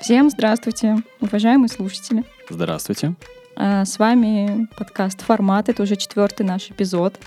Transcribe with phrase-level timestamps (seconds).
[0.00, 2.24] Всем здравствуйте, уважаемые слушатели.
[2.48, 3.14] Здравствуйте.
[3.54, 5.68] А, с вами подкаст «Формат».
[5.68, 7.20] Это уже четвертый наш эпизод.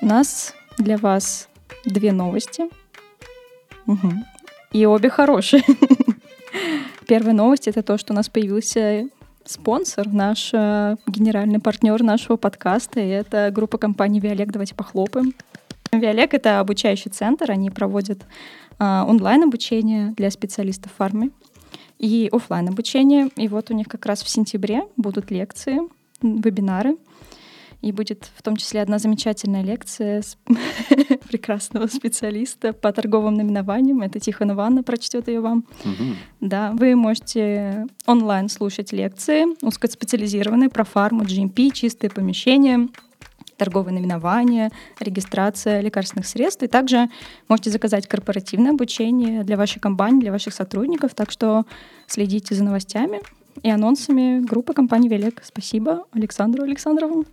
[0.00, 1.50] У нас для вас
[1.84, 2.70] две новости.
[3.86, 4.12] Угу.
[4.72, 5.62] И обе хорошие.
[7.06, 9.10] Первая новость— это то, что у нас появился
[9.44, 14.50] спонсор, наш э, генеральный партнер нашего подкаста, и это группа компании «Виолек».
[14.52, 15.34] Давайте похлопаем.
[15.92, 18.22] «Виолек»— это обучающий центр, они проводят
[18.78, 21.30] э, онлайн-обучение для специалистов фармы
[22.00, 23.28] и офлайн обучение.
[23.36, 25.80] И вот у них как раз в сентябре будут лекции,
[26.22, 26.96] вебинары.
[27.82, 30.36] И будет в том числе одна замечательная лекция с
[31.28, 34.02] прекрасного специалиста по торговым наименованиям.
[34.02, 35.64] Это Тихон Ивановна прочтет ее вам.
[35.84, 36.04] Угу.
[36.40, 42.88] Да, вы можете онлайн слушать лекции узкоспециализированные про фарму, GMP, чистые помещения,
[43.60, 46.62] торговые наименования, регистрация лекарственных средств.
[46.62, 47.10] И также
[47.46, 51.14] можете заказать корпоративное обучение для вашей компании, для ваших сотрудников.
[51.14, 51.66] Так что
[52.06, 53.20] следите за новостями
[53.62, 55.42] и анонсами группы компании «Велик».
[55.44, 57.26] Спасибо Александру Александрову.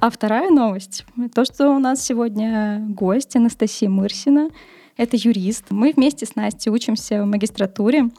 [0.00, 1.04] А вторая новость—
[1.34, 4.50] то, что у нас сегодня гость Анастасия Мырсина.
[4.96, 5.66] Это юрист.
[5.70, 8.10] Мы вместе с Настей учимся в магистратуре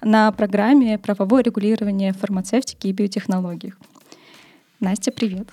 [0.00, 3.74] на программе «Правовое регулирование фармацевтики и биотехнологий».
[4.80, 5.48] Настя, привет.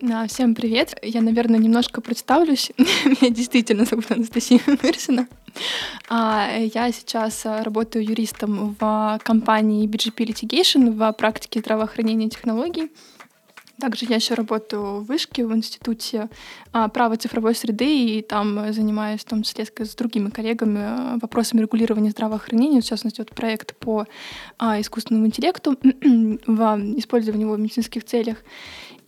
[0.00, 0.98] Да, всем привет.
[1.02, 2.72] Я, наверное, немножко представлюсь.
[2.78, 5.28] Меня действительно зовут Анастасия Мырсина.
[6.08, 12.90] А, я сейчас работаю юристом в компании BGP Litigation в практике здравоохранения и технологий.
[13.80, 16.28] Также я еще работаю в Вышке, в Институте
[16.72, 21.62] а, права цифровой среды, и там занимаюсь в том числе с другими коллегами а, вопросами
[21.62, 24.06] регулирования здравоохранения, в частности, вот проект по
[24.58, 28.38] а, искусственному интеллекту в использовании его в медицинских целях.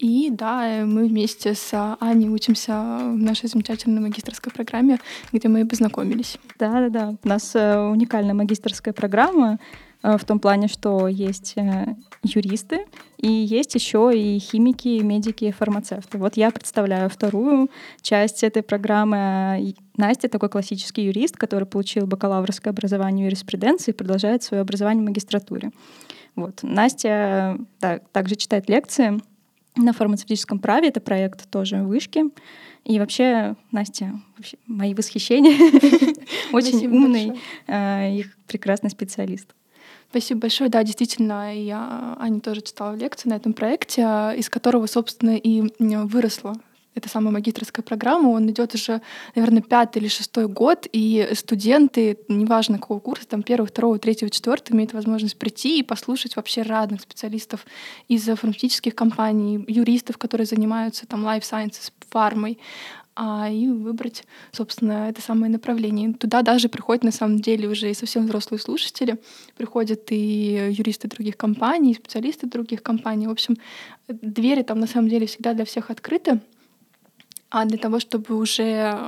[0.02, 4.98] И да, мы вместе с Аней учимся в нашей замечательной магистрской программе,
[5.32, 6.38] где мы познакомились.
[6.58, 9.58] Да-да-да, у нас э, уникальная магистрская программа,
[10.02, 12.86] Э, в том плане, что есть э, юристы
[13.18, 16.18] и есть еще и химики, медики, фармацевты.
[16.18, 19.74] Вот я представляю вторую часть этой программы.
[19.96, 25.70] Настя такой классический юрист, который получил бакалаврское образование юриспруденции и продолжает свое образование в магистратуре.
[26.34, 26.60] Вот.
[26.62, 29.20] Настя да, также читает лекции
[29.76, 30.88] на фармацевтическом праве.
[30.88, 32.24] Это проект тоже вышки.
[32.84, 35.56] И вообще, Настя, вообще, мои восхищения.
[36.52, 39.54] Очень умный э, и прекрасный специалист.
[40.10, 40.68] Спасибо большое.
[40.68, 44.02] Да, действительно, я Аня тоже читала лекции на этом проекте,
[44.36, 46.54] из которого, собственно, и выросла
[46.94, 49.00] эта самая магистрская программа, он идет уже,
[49.34, 54.76] наверное, пятый или шестой год, и студенты, неважно какого курса, там первого, второго, третьего, четвертого,
[54.76, 57.64] имеют возможность прийти и послушать вообще разных специалистов
[58.08, 62.58] из фармацевтических компаний, юристов, которые занимаются там life sciences, фармой,
[63.14, 66.14] а, и выбрать, собственно, это самое направление.
[66.14, 69.18] Туда даже приходят, на самом деле, уже и совсем взрослые слушатели,
[69.56, 73.26] приходят и юристы других компаний, и специалисты других компаний.
[73.26, 73.58] В общем,
[74.08, 76.40] двери там на самом деле всегда для всех открыты,
[77.52, 78.98] а для того, чтобы уже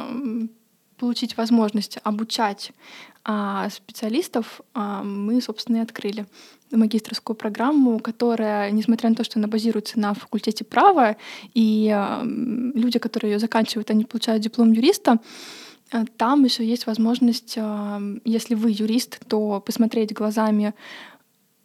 [0.98, 2.72] получить возможность обучать
[3.24, 6.26] а, специалистов, а, мы, собственно, и открыли
[6.70, 11.16] магистрскую программу, которая, несмотря на то, что она базируется на факультете права,
[11.54, 15.18] и а, люди, которые ее заканчивают, они получают диплом юриста,
[15.90, 20.74] а, там еще есть возможность, а, если вы юрист, то посмотреть глазами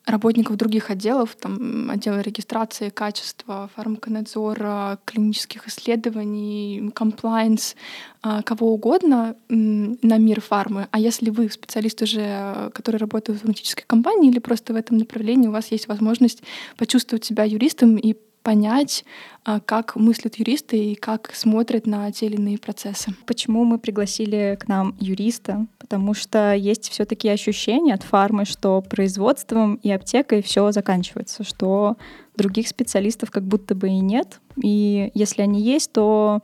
[0.09, 7.75] работников других отделов, там отдела регистрации, качества, фармаконадзора, клинических исследований, комплайнс,
[8.21, 10.87] а, кого угодно на мир фармы.
[10.91, 15.47] А если вы специалист уже, который работает в фармацевтической компании или просто в этом направлении,
[15.47, 16.43] у вас есть возможность
[16.77, 19.05] почувствовать себя юристом и понять,
[19.43, 23.13] а, как мыслят юристы и как смотрят на те или иные процессы.
[23.25, 25.65] Почему мы пригласили к нам юриста?
[25.77, 31.97] Потому что есть все таки ощущения от фармы, что производством и аптекой все заканчивается, что
[32.35, 34.39] других специалистов как будто бы и нет.
[34.61, 36.39] И если они есть, то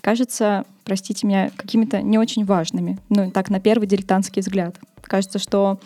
[0.00, 2.98] кажется, простите меня, какими-то не очень важными.
[3.08, 4.78] Ну, так, на первый дилетантский взгляд.
[5.02, 5.78] Кажется, что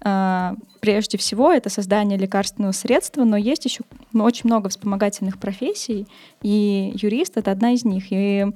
[0.00, 3.82] прежде всего это создание лекарственного средства, но есть еще
[4.14, 6.06] очень много вспомогательных профессий,
[6.42, 8.04] и юрист— это одна из них.
[8.10, 8.46] И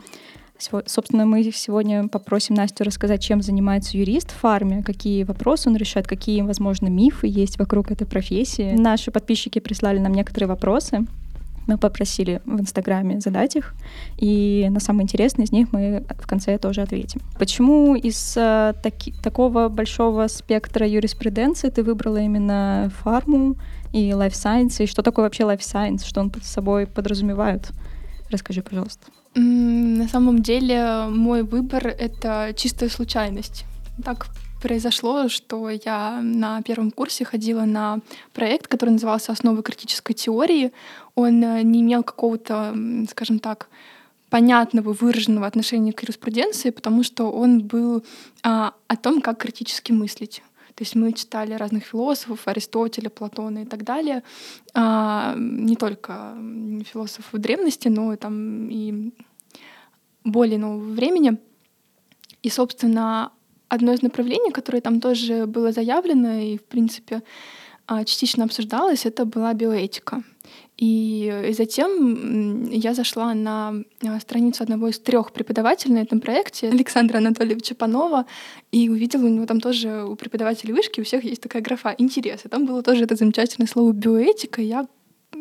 [0.86, 6.06] Собственно, мы сегодня попросим Настю рассказать, чем занимается юрист в фарме, какие вопросы он решает,
[6.06, 8.72] какие, возможно, мифы есть вокруг этой профессии.
[8.72, 11.06] Наши подписчики прислали нам некоторые вопросы.
[11.66, 13.74] Мы попросили в Инстаграме задать их,
[14.18, 17.20] и на самые интересные из них мы в конце тоже ответим.
[17.38, 23.56] Почему из а, таки, такого большого спектра юриспруденции ты выбрала именно фарму
[23.92, 27.70] и life science, и что такое вообще life science, что он под собой подразумевает?
[28.30, 29.06] Расскажи, пожалуйста.
[29.34, 33.64] На самом деле мой выбор— это чистая случайность.
[34.04, 34.26] Так
[34.64, 38.00] произошло, что я на первом курсе ходила на
[38.32, 40.72] проект, который назывался «Основы критической теории».
[41.14, 42.74] Он э, не имел какого-то,
[43.10, 43.68] скажем так,
[44.30, 48.04] понятного, выраженного отношения к юриспруденции, потому что он был
[48.42, 50.42] а, о том, как критически мыслить.
[50.74, 54.22] То есть мы читали разных философов, Аристотеля, Платона и так далее.
[54.72, 56.38] А, не только
[56.90, 59.12] философов древности, но там, и
[60.24, 61.36] более нового времени.
[62.42, 63.30] И, собственно,
[63.74, 67.22] одно из направлений, которое там тоже было заявлено и, в принципе,
[67.86, 70.22] а, частично обсуждалось, это была биоэтика.
[70.76, 77.18] И затем я зашла на а, страницу одного из трех преподавателей на этом проекте, Александра
[77.18, 78.26] Анатольевича Панова,
[78.72, 82.44] и увидела у него там тоже у преподавателей вышки у всех есть такая графа «интерес».
[82.44, 84.62] И там было тоже это замечательное слово «биоэтика».
[84.62, 84.86] Я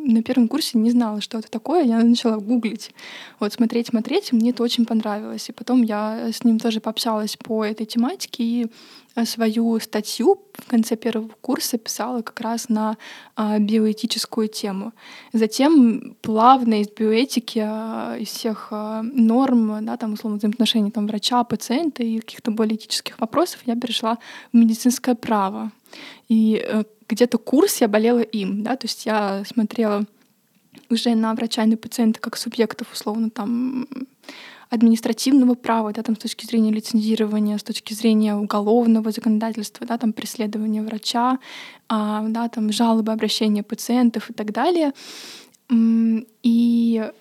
[0.03, 2.91] на первом курсе не знала, что это такое, я начала гуглить,
[3.39, 5.49] вот смотреть, смотреть, мне это очень понравилось.
[5.49, 8.67] И потом я с ним тоже пообщалась по этой тематике и
[9.15, 12.97] э, свою статью в конце первого курса писала как раз на
[13.35, 14.91] а, биоэтическую тему.
[15.33, 21.43] Затем плавно из биоэтики, а, из всех а, норм, да, там, условно, взаимоотношений там, врача,
[21.43, 24.19] пациента и каких-то более этических вопросов я перешла
[24.51, 25.71] в медицинское право.
[26.29, 30.05] И э, где-то курс я болела им, да, то есть я смотрела
[30.89, 33.87] уже на врача и на пациента как субъектов, условно, там,
[34.69, 40.13] административного права, да, там, с точки зрения лицензирования, с точки зрения уголовного законодательства, да, там,
[40.13, 41.37] преследования врача,
[41.89, 44.93] а, да, там, жалобы, обращения пациентов и так далее.
[45.71, 47.11] И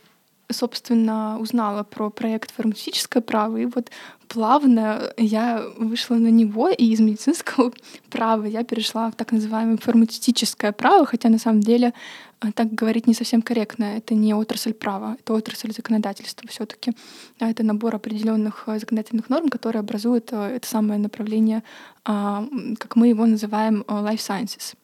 [0.52, 3.90] собственно, узнала про проект «Фармацевтическое право», и вот
[4.32, 7.72] плавно я вышла на него, и из медицинского
[8.10, 11.92] права я перешла в так называемое фармацевтическое право, хотя на самом деле
[12.40, 13.84] э, так говорить не совсем корректно.
[13.84, 16.92] Это не отрасль права, это отрасль законодательства все таки
[17.40, 21.62] а Это набор определенных э, законодательных норм, которые образуют э, это самое направление,
[22.04, 22.44] а,
[22.78, 24.74] как мы его называем, life sciences.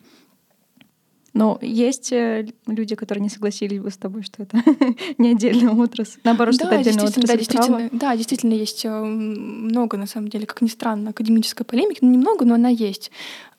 [1.39, 4.61] Но есть э, люди, которые не согласились бы с тобой, что это
[5.19, 6.19] не отдельная отрасль.
[6.25, 7.29] Наоборот, что это отдельная отрасль.
[7.29, 11.99] Да, действительно, да, действительно есть э, много, на самом деле, как ни странно, академической полемики.
[12.01, 13.13] Ну, немного, но она есть.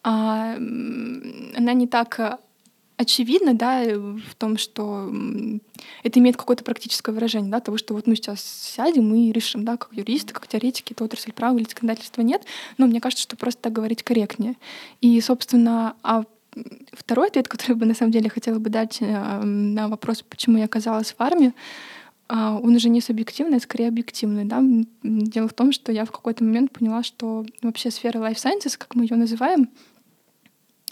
[0.04, 2.38] А, она не так э,
[2.98, 5.10] очевидна, да, в том, что
[6.04, 9.78] это имеет какое-то практическое выражение, да, того, что вот мы сейчас сядем и решим, да,
[9.78, 12.42] как юристы, как теоретики, это отрасль права или законодательства нет,
[12.78, 14.56] но мне кажется, что просто так говорить корректнее.
[15.00, 16.26] И, собственно, а
[16.94, 20.66] Второй ответ, который бы на самом деле хотела бы дать э, на вопрос, почему я
[20.66, 21.54] оказалась в армии,
[22.28, 24.46] а, он уже не субъективный, а скорее объективный.
[24.46, 24.62] Да?
[25.04, 28.96] Дело в том, что я в какой-то момент поняла, что вообще сфера life sciences, как
[28.96, 29.70] мы ее называем,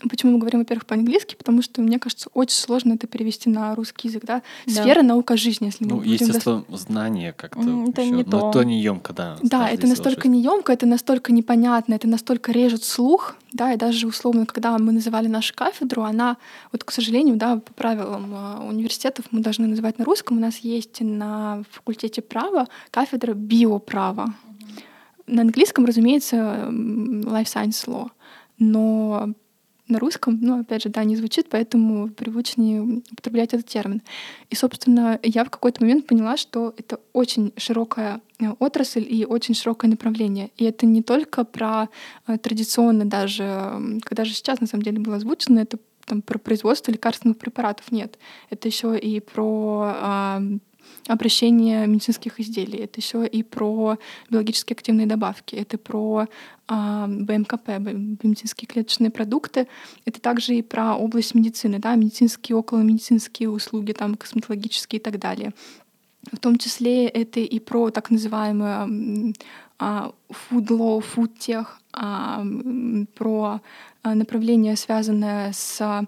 [0.10, 1.36] Почему мы говорим, во-первых, по-английски?
[1.36, 4.44] Потому что, мне кажется, очень сложно это перевести на русский язык, да?
[4.68, 5.08] Сфера да.
[5.08, 6.82] наука жизни, если мы Ну, естественно, дос...
[6.82, 8.12] знание как-то Это еще.
[8.12, 8.52] не Но то.
[8.52, 9.38] то не емко, да.
[9.42, 14.08] Да, это настолько не емко, это настолько непонятно, это настолько режет слух, да, и даже
[14.08, 16.38] условно, когда мы называли нашу кафедру, она,
[16.72, 20.60] вот, к сожалению, да, по правилам э, университетов мы должны называть на русском, у нас
[20.60, 24.34] есть на факультете права кафедра биоправа.
[25.26, 28.12] На английском, разумеется, life science law,
[28.60, 29.34] но
[29.88, 34.02] на русском, ну, опять же, да, не звучит, поэтому привычнее употреблять этот термин.
[34.50, 39.56] И, собственно, я в какой-то момент поняла, что это очень широкая э, отрасль и очень
[39.56, 40.52] широкое направление.
[40.58, 41.90] И это не только про
[42.28, 46.92] э, традиционно даже, когда же сейчас, на самом деле, было озвучено, это там, про производство
[46.92, 47.92] лекарственных препаратов.
[47.92, 48.18] Нет.
[48.50, 50.40] Это еще и про
[51.08, 53.98] обращение медицинских изделий, это еще и про
[54.30, 56.28] биологически активные добавки, это про
[56.68, 59.68] а, БМКП, медицинские клеточные продукты,
[60.06, 65.54] это также и про область медицины, да, медицинские, околомедицинские услуги, там, косметологические и так далее.
[66.32, 69.34] В том числе это и про так называемые
[69.80, 72.44] а, food law, food tech, а,
[73.16, 73.62] про
[74.04, 76.06] направление, связанное с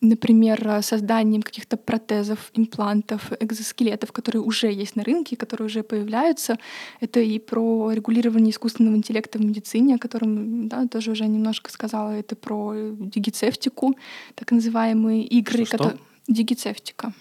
[0.00, 6.58] например, созданием каких-то протезов, имплантов, экзоскелетов, которые уже есть на рынке, которые уже появляются.
[7.00, 12.10] Это и про регулирование искусственного интеллекта в медицине, о котором да, тоже уже немножко сказала.
[12.10, 13.96] Это про дигицефтику,
[14.34, 15.98] так называемые игры, что, которые...
[16.28, 17.12] Дигицефтика.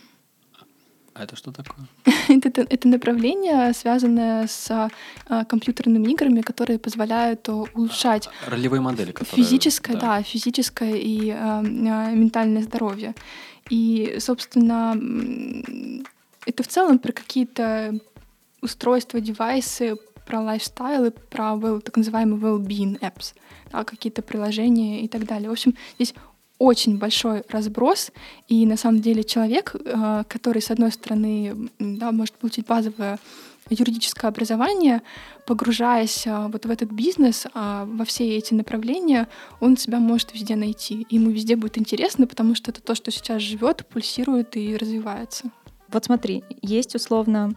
[1.15, 1.87] А это что такое?
[2.43, 4.89] это, это направление, связанное с
[5.29, 10.17] а, компьютерными играми, которые позволяют улучшать ролевые модели, которые, физическое, да.
[10.17, 13.15] да, физическое и а, ментальное здоровье.
[13.69, 14.93] И, собственно,
[16.45, 17.97] это в целом про какие-то
[18.61, 19.95] устройства, девайсы,
[20.25, 23.35] про лайфстайл и про well, так называемые well-being apps,
[23.71, 25.47] да, какие-то приложения и так далее.
[25.47, 26.13] В общем, здесь
[26.57, 28.11] очень большой разброс,
[28.47, 33.19] и на самом деле человек, э, который, с одной стороны, да, может получить базовое
[33.69, 35.01] юридическое образование,
[35.45, 39.27] погружаясь а, вот в этот бизнес, а, во все эти направления,
[39.59, 41.05] он себя может везде найти.
[41.09, 45.49] Ему везде будет интересно, потому что это то, что сейчас живет, пульсирует и развивается.
[45.87, 47.55] Вот смотри, есть условно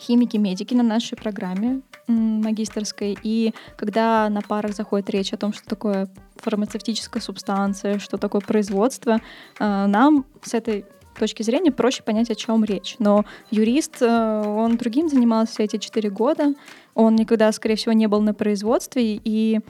[0.00, 6.08] химики-медики на нашей программе магистрской, и когда на парах заходит речь о том, что такое
[6.36, 9.20] фармацевтическая субстанция, что такое производство,
[9.58, 10.84] а, нам с этой
[11.18, 12.96] точки зрения проще понять, о чем речь.
[12.98, 16.54] Но юрист, э, он другим занимался эти четыре года,
[16.94, 19.60] он никогда, скорее всего, не был на производстве, и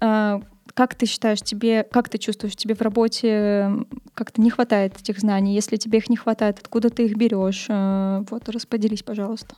[0.00, 0.40] э,
[0.74, 3.70] как ты считаешь, тебе, как ты чувствуешь, тебе в работе
[4.14, 5.54] как-то не хватает этих знаний?
[5.54, 7.66] Если тебе их не хватает, откуда ты их берешь?
[7.68, 9.56] Э, вот, расподелись, пожалуйста.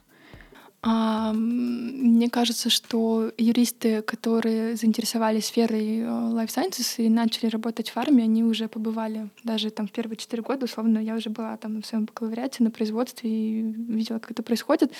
[0.85, 8.25] Мне кажется, что юристы, которые заинтересовались сферой э, life sciences и начали работать в фарме,
[8.25, 11.87] они уже побывали даже там в первые четыре года, условно, я уже была там в
[11.87, 14.93] своем бакалавриате на производстве и видела, как это происходит.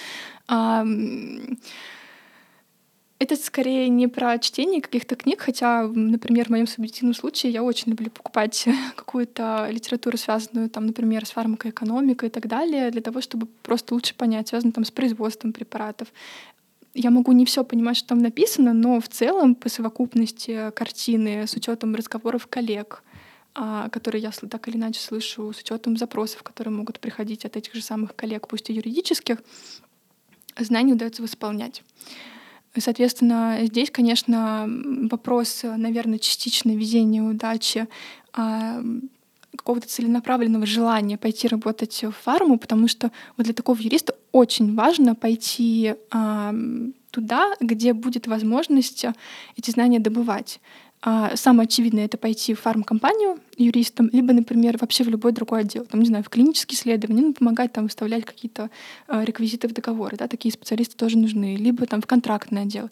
[3.23, 7.91] Это скорее не про чтение каких-то книг, хотя, например, в моем субъективном случае я очень
[7.93, 13.47] люблю покупать какую-то литературу, связанную, там, например, с фармакоэкономикой и так далее, для того, чтобы
[13.63, 16.09] просто лучше понять, связанную там с производством препаратов.
[16.95, 21.55] Я могу не все понимать, что там написано, но в целом по совокупности картины, с
[21.55, 23.05] учетом разговоров коллег,
[23.55, 27.73] а, которые я так или иначе слышу, с учетом запросов, которые могут приходить от этих
[27.73, 29.39] же самых коллег, пусть и юридических,
[30.59, 31.85] знания удается восполнять.
[32.77, 34.67] Соответственно, здесь, конечно,
[35.11, 37.87] вопрос, наверное, частичной везения, удачи,
[38.33, 38.83] а,
[39.57, 45.15] какого-то целенаправленного желания пойти работать в фарму, потому что вот для такого юриста очень важно
[45.15, 45.95] пойти
[47.11, 49.05] туда, где будет возможность
[49.57, 50.61] эти знания добывать.
[51.05, 55.85] А, самое очевидное— это пойти в фармкомпанию юристом, либо, например, вообще в любой другой отдел,
[55.85, 58.71] там, не знаю, в клинические исследования, ну, помогать там выставлять какие-то
[59.09, 62.89] а, реквизиты в договоры, да, такие специалисты тоже нужны, либо там в контрактный отдел,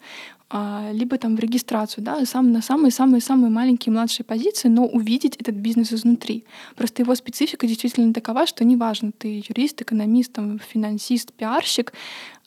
[0.49, 5.55] а, либо там в регистрацию, да, сам, на самые-самые-самые маленькие младшие позиции, но увидеть этот
[5.55, 6.45] бизнес изнутри.
[6.75, 11.93] Просто его специфика действительно такова, что неважно, ты юрист, экономист, там, финансист, пиарщик,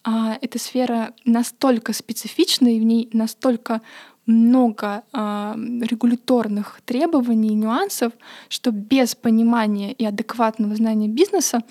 [0.03, 3.81] а эта сфера настолько специфична, и в ней настолько
[4.25, 8.13] много э, регуляторных требований, нюансов,
[8.49, 11.61] что без понимания и адекватного знания бизнеса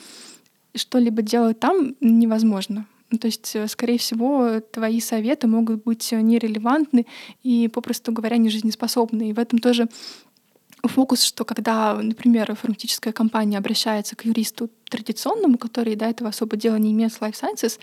[0.75, 2.87] что-либо делать там невозможно.
[3.11, 7.07] Ну, то есть, э, скорее всего, твои советы могут быть нерелевантны
[7.43, 9.31] и, попросту говоря, не жизнеспособны.
[9.31, 9.89] И в этом тоже
[10.89, 16.77] фокус, что когда, например, фармацевтическая компания обращается к юристу традиционному, который до этого особо дела
[16.77, 17.79] не имеет с Life Sciences,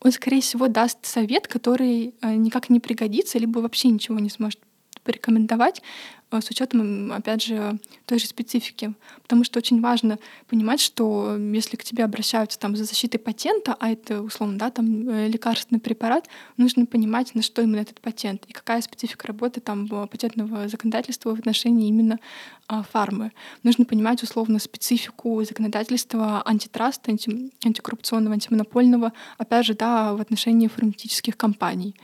[0.00, 4.60] он, скорее всего, даст совет, который э, никак не пригодится, либо вообще ничего не сможет
[5.02, 5.82] порекомендовать,
[6.30, 8.94] с учетом, опять же, той же специфики.
[9.22, 13.90] Потому что очень важно понимать, что если к тебе обращаются там за защитой патента, а
[13.90, 18.52] это условно, да, там э, лекарственный препарат, нужно понимать, на что именно этот патент и
[18.52, 22.18] какая специфика работы там патентного законодательства в отношении именно
[22.66, 23.32] а, фармы.
[23.62, 31.36] Нужно понимать условно специфику законодательства антитраста, анти, антикоррупционного, антимонопольного, опять же, да, в отношении фармацевтических
[31.36, 31.94] компаний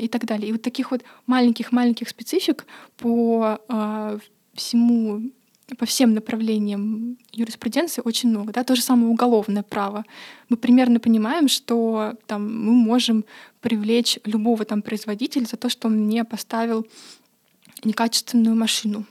[0.00, 0.48] и так далее.
[0.48, 2.66] И вот таких вот маленьких-маленьких специфик
[2.98, 4.18] по а,
[4.54, 5.30] всему
[5.78, 8.52] по всем направлениям юриспруденции очень много.
[8.52, 8.64] Да?
[8.64, 10.04] То же самое уголовное право.
[10.48, 13.24] Мы примерно понимаем, что там, мы можем
[13.60, 16.86] привлечь любого там, производителя за то, что он мне поставил
[17.84, 19.04] некачественную машину.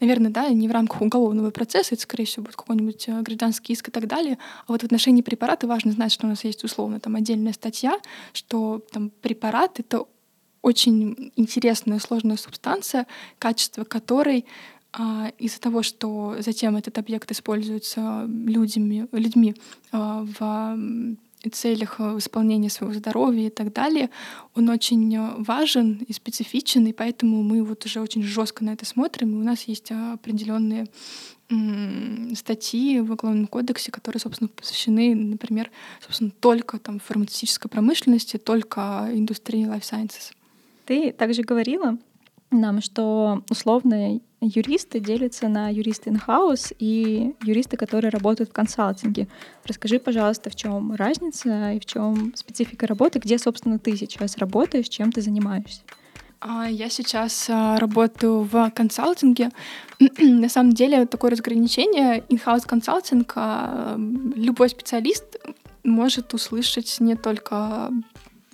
[0.00, 3.88] Наверное, да, не в рамках уголовного процесса, это, скорее всего, будет какой-нибудь э, гражданский иск
[3.88, 4.38] и так далее.
[4.66, 7.98] А вот в отношении препарата важно знать, что у нас есть условно там отдельная статья,
[8.32, 10.04] что там препарат— это
[10.64, 13.06] очень интересная сложная субстанция,
[13.38, 14.46] качество которой
[14.92, 19.54] а, из-за того, что затем этот объект используется людьми, людьми
[19.92, 20.78] а, в
[21.52, 24.08] целях исполнения своего здоровья и так далее,
[24.54, 29.32] он очень важен и специфичен, и поэтому мы вот уже очень жестко на это смотрим,
[29.34, 30.86] и у нас есть определенные
[32.34, 39.66] статьи в Уголовном кодексе, которые, собственно, посвящены, например, собственно, только там фармацевтической промышленности, только индустрии
[39.66, 40.32] life sciences.
[40.86, 41.98] Ты также говорила
[42.50, 49.28] нам, что условно юристы делятся на юристы in-house и юристы, которые работают в консалтинге.
[49.64, 54.88] Расскажи, пожалуйста, в чем разница и в чем специфика работы, где, собственно, ты сейчас работаешь,
[54.88, 55.80] чем ты занимаешься?
[56.40, 59.50] А, я сейчас а, работаю в консалтинге.
[60.18, 63.96] На самом деле такое разграничение in-house консалтинг а,
[64.36, 65.24] любой специалист
[65.82, 67.90] может услышать не только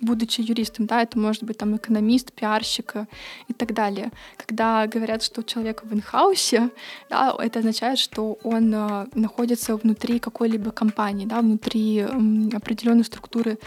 [0.01, 3.05] будучи юристом, да, это может быть там экономист, пиарщик э,
[3.47, 4.11] и так далее.
[4.37, 6.69] Когда говорят, что человек в инхаусе,
[7.09, 12.07] да, это означает, что он э, находится внутри какой-либо компании, да, внутри э,
[12.53, 13.57] определенной структуры,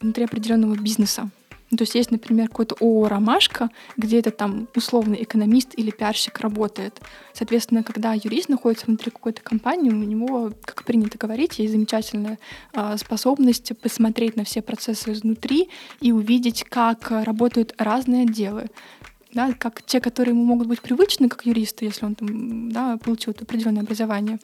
[0.00, 1.30] внутри определенного бизнеса.
[1.70, 6.40] Ну, то есть есть, например, какой-то ООО «Ромашка», где это там условный экономист или пиарщик
[6.40, 7.00] работает.
[7.32, 12.38] Соответственно, когда юрист находится внутри какой-то компании, у него, как принято говорить, есть замечательная
[12.72, 15.68] э, способность посмотреть на все процессы изнутри
[16.00, 18.66] и увидеть, как работают разные отделы
[19.32, 23.32] да, как те, которые ему могут быть привычны, как юристы, если он там, да, получил
[23.38, 24.40] определенное образование,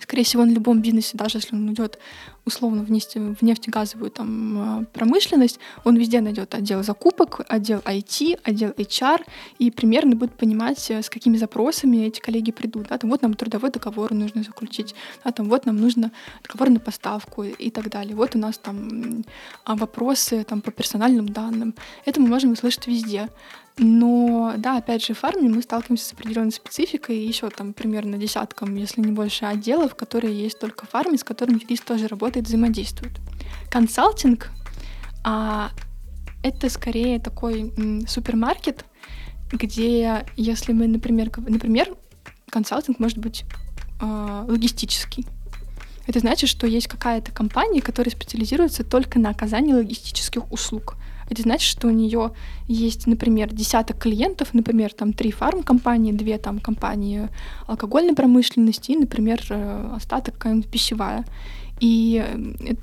[0.00, 1.98] Скорее всего, на любом бизнесе, даже если он идет
[2.46, 8.40] условно в, нефть, в нефтегазовую там, э, промышленность, он везде найдет отдел закупок, отдел IT,
[8.44, 9.20] отдел HR,
[9.58, 12.86] и примерно будет понимать, э, с какими запросами эти коллеги придут.
[12.88, 16.12] Да, там, вот нам трудовой договор нужно заключить, да, там, вот нам нужно
[16.42, 18.14] договор на поставку и так далее.
[18.14, 19.24] Вот у нас там
[19.64, 21.74] а, вопросы там, по персональным данным.
[22.04, 23.28] Это мы можем услышать везде.
[23.78, 28.74] Но, да, опять же, в фарме мы сталкиваемся с определенной спецификой, еще там примерно десятком,
[28.74, 33.20] если не больше, отделов, которые есть только в фарме, с которыми юрист тоже работает, взаимодействует.
[33.70, 34.50] Консалтинг
[35.24, 35.70] а,—
[36.42, 38.84] это скорее такой м, супермаркет,
[39.50, 41.94] где, если мы, например, например,
[42.50, 43.44] консалтинг может быть
[44.00, 45.26] э, логистический.
[46.06, 50.96] Это значит, что есть какая-то компания, которая специализируется только на оказании логистических услуг.
[51.28, 52.32] Это значит, что у нее
[52.68, 57.28] есть, например, десяток клиентов, например, там три фармкомпании, две там компании
[57.66, 61.24] алкогольной промышленности и, например, э, остаток какая-нибудь пищевая.
[61.80, 62.74] И э,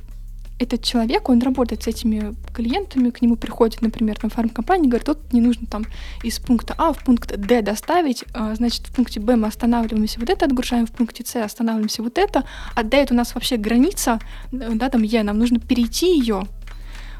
[0.59, 5.33] этот человек, он работает с этими клиентами, к нему приходит, например, там фармкомпания, говорит, тут
[5.33, 5.85] не нужно там
[6.23, 10.29] из пункта А в пункт Д доставить, а, значит, в пункте Б мы останавливаемся, вот
[10.29, 12.45] это отгружаем, в пункте С останавливаемся вот это,
[12.75, 14.19] а Д это у нас вообще граница,
[14.51, 16.43] да, там Е, нам нужно перейти ее,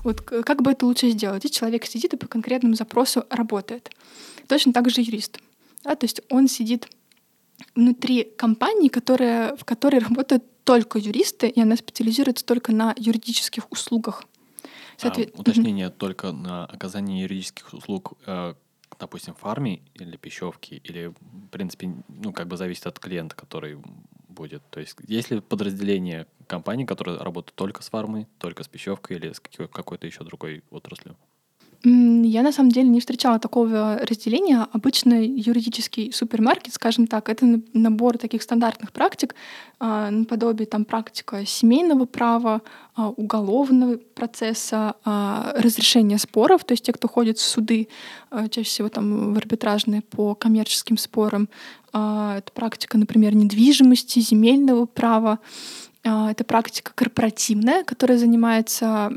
[0.04, 1.46] вот как бы это лучше сделать?
[1.46, 3.90] И человек сидит и по конкретному запросу работает.
[4.48, 5.40] Точно так же юрист.
[5.84, 6.90] Да, то есть он сидит
[7.76, 14.24] внутри компании, которая, в которой работают только юристы, и она специализируется только на юридических услугах.
[14.98, 15.34] Соответ...
[15.36, 15.98] А, уточнение mm-hmm.
[15.98, 18.54] только на оказание юридических услуг, э,
[19.00, 23.78] допустим, фарме или пищевке, или, в принципе, ну, как бы зависит от клиента, который
[24.28, 24.64] будет.
[24.70, 29.34] То есть есть ли подразделение компаний, которые работают только с фармой, только с пищевкой или
[29.34, 31.18] с какой-то еще другой отраслью?
[31.86, 34.66] Я на самом деле не встречала такого разделения.
[34.72, 39.36] Обычно юридический супермаркет, скажем так, это набор таких стандартных практик,
[39.80, 42.62] а, наподобие там практика семейного права,
[42.96, 47.90] а, уголовного процесса, а, разрешения споров, то есть те, кто ходит в суды,
[48.50, 51.50] чаще всего там в арбитражные по коммерческим спорам.
[51.90, 55.40] Это практика, например, недвижимости, земельного права.
[56.04, 59.12] Это практика корпоративная, которая занимается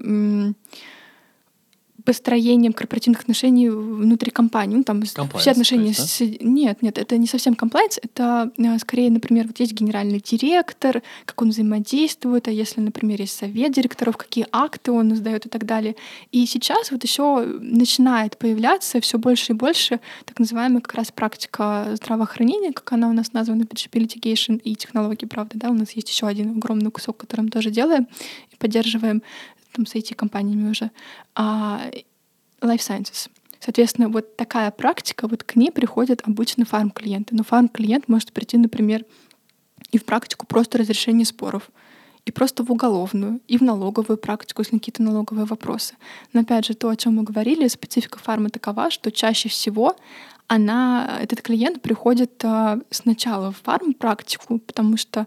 [2.07, 4.77] построением корпоративных отношений внутри компании.
[4.77, 5.89] Ну, там все отношения...
[5.89, 6.07] Есть, да?
[6.07, 6.21] с...
[6.41, 7.99] Нет, нет, это не совсем комплайнс.
[8.01, 13.37] Это а, скорее, например, вот есть генеральный директор, как он взаимодействует, а если, например, есть
[13.37, 15.97] совет директоров, какие акты он издает и так далее.
[16.31, 21.89] И сейчас вот еще начинает появляться все больше и больше так называемая как раз практика
[21.95, 26.09] здравоохранения, как она у нас названа, PGP Litigation и технологии, правда, да, у нас есть
[26.09, 28.07] еще один огромный кусок, который мы тоже делаем
[28.53, 29.23] и поддерживаем
[29.77, 30.91] там, с IT-компаниями уже,
[31.35, 31.91] а
[32.61, 33.29] Life Sciences.
[33.61, 37.35] Соответственно, вот такая практика, вот к ней приходят обычно фарм-клиенты.
[37.35, 39.05] Но фарм-клиент может прийти, например,
[39.91, 41.71] и в практику просто разрешения споров,
[42.25, 45.95] и просто в уголовную, и в налоговую практику, если какие-то налоговые вопросы.
[46.33, 49.97] Но опять же, то, о чем мы говорили, специфика фармы такова, что чаще всего
[50.49, 55.27] она, этот клиент приходит а, сначала в фарм-практику, потому что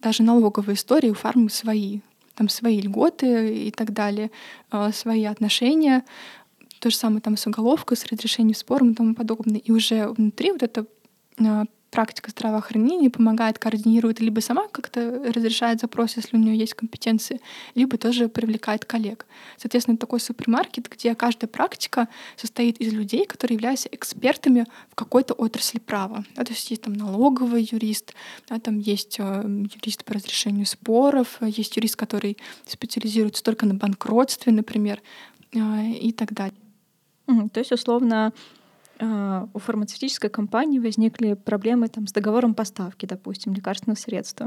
[0.00, 2.00] даже налоговые истории у фармы свои
[2.34, 4.30] там свои льготы и так далее,
[4.70, 6.04] а, свои отношения.
[6.78, 9.58] То же самое там с уголовкой, с разрешением спором и тому подобное.
[9.58, 10.86] И уже внутри вот эта
[11.38, 17.40] а, практика здравоохранения помогает, координирует, либо сама как-то разрешает запрос, если у нее есть компетенции,
[17.74, 19.26] либо тоже привлекает коллег.
[19.58, 25.78] Соответственно, такой супермаркет, где каждая практика состоит из людей, которые являются экспертами в какой-то отрасли
[25.78, 26.24] права.
[26.34, 28.14] Да, то есть есть там налоговый юрист,
[28.48, 34.50] да, там есть э, юрист по разрешению споров, есть юрист, который специализируется только на банкротстве,
[34.50, 35.02] например,
[35.52, 36.56] э, и так далее.
[37.52, 38.32] То есть, условно,
[39.02, 44.42] у фармацевтической компании возникли проблемы там, с договором поставки, допустим, лекарственных средств.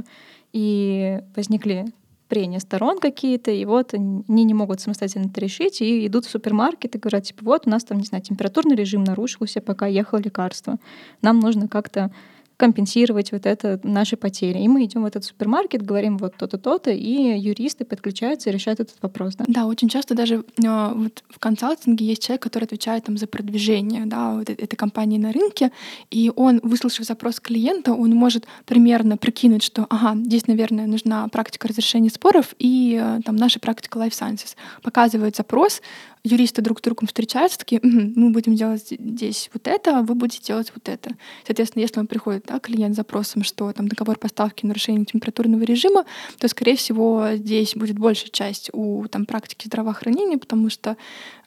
[0.54, 1.86] И возникли
[2.28, 6.96] прения сторон какие-то, и вот они не могут самостоятельно это решить, и идут в супермаркет
[6.96, 10.78] и говорят, типа, вот у нас там, не знаю, температурный режим нарушился, пока ехало лекарство.
[11.22, 12.12] Нам нужно как-то
[12.58, 14.60] компенсировать вот это наши потери.
[14.60, 18.80] И мы идем в этот супермаркет, говорим вот то-то, то-то, и юристы подключаются и решают
[18.80, 19.36] этот вопрос.
[19.36, 23.28] Да, да очень часто даже э, вот в консалтинге есть человек, который отвечает там за
[23.28, 25.72] продвижение да, вот этой компании на рынке,
[26.12, 31.68] и он, выслушав запрос клиента, он может примерно прикинуть, что, ага, здесь, наверное, нужна практика
[31.68, 34.56] разрешения споров и э, там наша практика Life Sciences.
[34.82, 35.82] Показывает запрос,
[36.26, 40.16] юристы друг с другом встречаются, такие, угу, мы будем делать здесь вот это, а вы
[40.16, 41.12] будете делать вот это.
[41.46, 46.06] Соответственно, если он приходит, да, клиент с запросом, что там договор поставки нарушение температурного режима,
[46.40, 50.98] то, скорее всего, здесь будет большая часть у там, практики здравоохранения, потому что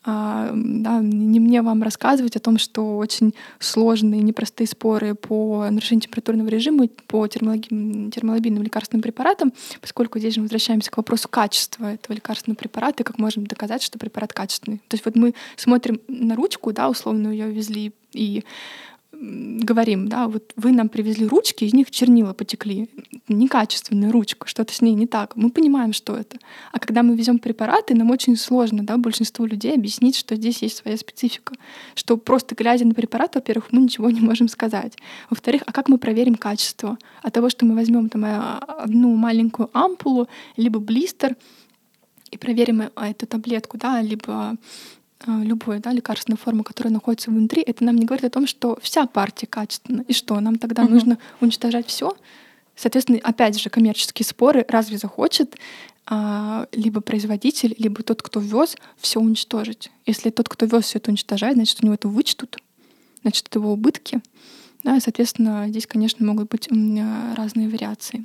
[0.05, 6.49] да, не мне вам рассказывать о том, что очень сложные, непростые споры по нарушению температурного
[6.49, 13.03] режима, по термолобийным лекарственным препаратам, поскольку здесь же возвращаемся к вопросу качества этого лекарственного препарата
[13.03, 14.79] и как можем доказать, что препарат качественный.
[14.89, 18.45] То есть вот мы смотрим на ручку, да, условно ее везли и
[19.21, 22.89] говорим, да, вот вы нам привезли ручки, из них чернила потекли.
[23.29, 25.35] Некачественная ручка, что-то с ней не так.
[25.37, 26.39] Мы понимаем, что это.
[26.73, 30.77] А когда мы везем препараты, нам очень сложно, да, большинству людей объяснить, что здесь есть
[30.77, 31.55] своя специфика.
[31.95, 34.97] Что просто глядя на препарат, во-первых, мы ничего не можем сказать.
[35.31, 36.97] Во-вторых, а как мы проверим качество?
[37.23, 41.37] От того, что мы возьмем там э, одну маленькую ампулу, либо блистер,
[42.31, 44.57] и проверим э, эту таблетку, да, либо
[45.27, 49.07] любой да, лекарственной формы, которая находится внутри, это нам не говорит о том, что вся
[49.07, 50.03] партия качественна.
[50.03, 50.93] И что, нам тогда угу.
[50.93, 52.17] нужно уничтожать все?
[52.77, 55.57] Соответственно, опять же, коммерческие споры разве захочет
[56.07, 59.91] а, либо производитель, либо тот, кто вез, все уничтожить.
[60.07, 62.59] Если тот, кто вез все это уничтожает, значит, у него это вычтут,
[63.23, 64.21] значит, это его убытки.
[64.85, 66.69] Да, и, соответственно, здесь, конечно, могут быть
[67.37, 68.25] разные вариации.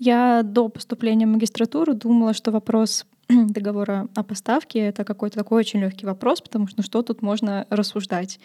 [0.00, 3.06] Я до поступления в магистратуру думала, что вопрос
[3.48, 7.66] договора о поставке это какой-то такой очень легкий вопрос, потому что ну, что тут можно
[7.70, 8.38] рассуждать.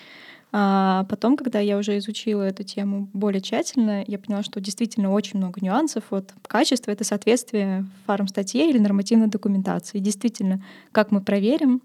[0.52, 5.40] А потом, когда я уже изучила эту тему более тщательно, я поняла, что действительно очень
[5.40, 6.06] много нюансов.
[6.12, 10.00] Вот качество— это соответствие фарм-статье или нормативной документации.
[10.00, 11.82] Действительно, как мы проверим,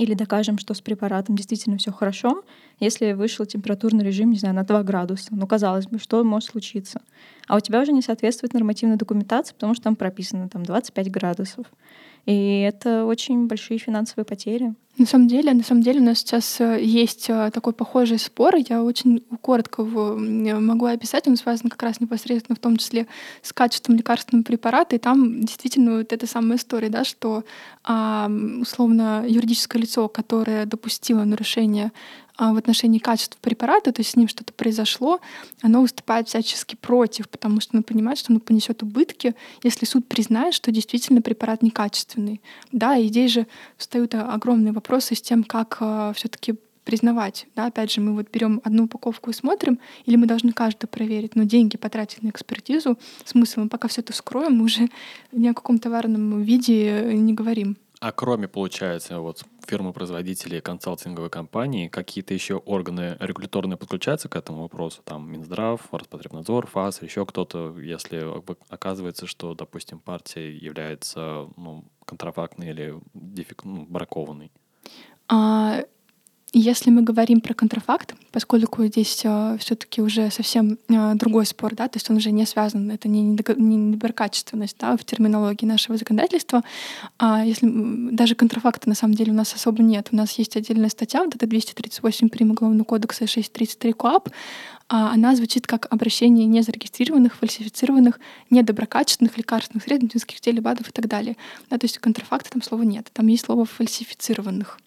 [0.00, 2.42] или докажем, что с препаратом действительно все хорошо,
[2.78, 5.28] если вышел температурный режим, не знаю, на 2 градуса.
[5.32, 7.02] Ну, казалось бы, что может случиться?
[7.46, 11.66] А у тебя уже не соответствует нормативной документации, потому что там прописано там 25 градусов.
[12.30, 14.74] И это очень большие финансовые потери.
[14.98, 18.56] На самом деле, на самом деле у нас сейчас э, есть э, такой похожий спор.
[18.56, 21.26] Я очень коротко могу описать.
[21.26, 23.06] Он связан как раз непосредственно в том числе
[23.40, 24.96] с качеством лекарственного препарата.
[24.96, 27.44] И там действительно вот эта самая история, да, что
[27.82, 31.92] условно юридическое лицо, которое допустило нарушение
[32.40, 35.20] а, в отношении качества препарата, то есть с ним что-то произошло,
[35.60, 40.54] оно выступает всячески против, потому что оно понимает, что оно понесет убытки, если суд признает,
[40.54, 42.40] что действительно препарат некачественный.
[42.72, 47.46] Да, и здесь же встают огромные вопросы с тем, как а, все-таки признавать.
[47.54, 51.36] Да, опять же, мы вот берем одну упаковку и смотрим, или мы должны каждую проверить,
[51.36, 54.88] но деньги потратить на экспертизу, смысл, мы пока все это скроем, мы уже
[55.32, 57.76] ни о каком товарном виде не говорим.
[58.00, 65.02] А кроме, получается, вот фирмы-производители, консалтинговой компании, какие-то еще органы регуляторные подключаются к этому вопросу?
[65.04, 68.26] Там Минздрав, Роспотребнадзор, ФАС, еще кто-то, если
[68.70, 74.50] оказывается, что, допустим, партия является ну, контрафактной или дефик, ну, бракованной?
[75.30, 75.84] А,
[76.52, 81.86] если мы говорим про контрафакт, поскольку здесь э, все-таки уже совсем э, другой спор, да,
[81.86, 86.64] то есть он уже не связан, это не, не недоброкачественность да, в терминологии нашего законодательства,
[87.18, 87.68] а если
[88.10, 90.08] даже контрафакта на самом деле у нас особо нет.
[90.10, 92.50] У нас есть отдельная статья, вот это 238 прим.
[92.50, 94.30] Уголовного кодекса 633 КОАП,
[94.88, 98.18] а она звучит как обращение незарегистрированных, фальсифицированных,
[98.50, 101.36] недоброкачественных лекарственных средств, медицинских изделий, БАДов и так далее.
[101.70, 104.80] Да, то есть контрафакта там слова нет, там есть слово фальсифицированных.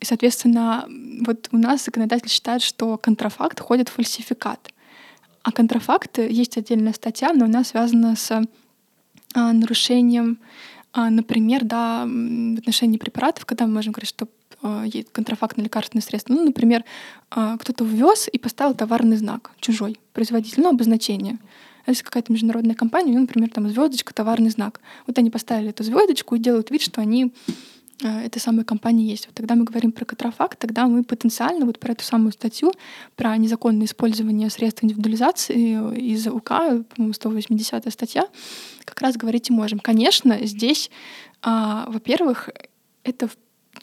[0.00, 0.86] И, соответственно,
[1.26, 4.72] вот у нас законодатель считает, что контрафакт ходит в фальсификат.
[5.42, 8.30] А контрафакт есть отдельная статья, но она связана с
[9.34, 10.38] а, нарушением,
[10.92, 14.26] а, например, да, в отношении препаратов, когда мы можем говорить, что
[14.62, 16.32] а, есть контрафактное лекарственное средство.
[16.32, 16.84] Ну, например,
[17.28, 21.38] кто-то ввез и поставил товарный знак чужой, производитель, ну, обозначение.
[21.86, 24.80] Если какая-то международная компания, ну, например, там звездочка, товарный знак.
[25.06, 29.26] Вот они поставили эту звездочку и делают вид, что они Э, этой самой компании есть.
[29.26, 32.72] Вот тогда мы говорим про контрафакт, тогда мы потенциально вот про эту самую статью,
[33.16, 36.48] про незаконное использование средств индивидуализации из УК,
[36.94, 38.26] по-моему, 180 статья,
[38.84, 39.78] как раз говорить и можем.
[39.78, 40.90] Конечно, здесь,
[41.42, 42.50] а, во-первых,
[43.04, 43.28] это,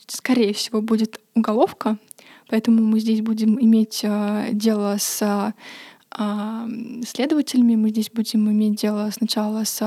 [0.07, 1.97] скорее всего, будет уголовка,
[2.47, 5.53] поэтому мы здесь будем иметь а, дело с
[7.05, 7.75] следователями.
[7.75, 9.81] Мы здесь будем иметь дело сначала с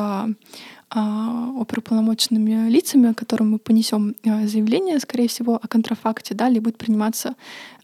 [0.92, 7.36] а, оперуполномоченными лицами, которым мы понесем а, заявление, скорее всего, о контрафакте, далее будет приниматься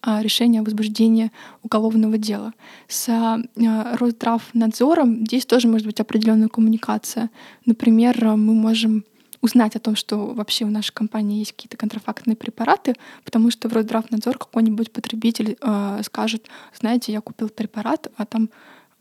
[0.03, 1.31] а, решение о возбуждении
[1.63, 2.53] уголовного дела.
[2.89, 3.09] С
[3.55, 7.31] Росздравнадзором здесь тоже может быть определенная коммуникация.
[7.65, 9.05] Например, мы можем
[9.47, 13.73] узнать о том, что вообще в нашей компании есть какие-то контрафактные препараты, потому что в
[13.73, 18.51] Росздравнадзор какой-нибудь потребитель э, скажет, знаете, я купил препарат, а там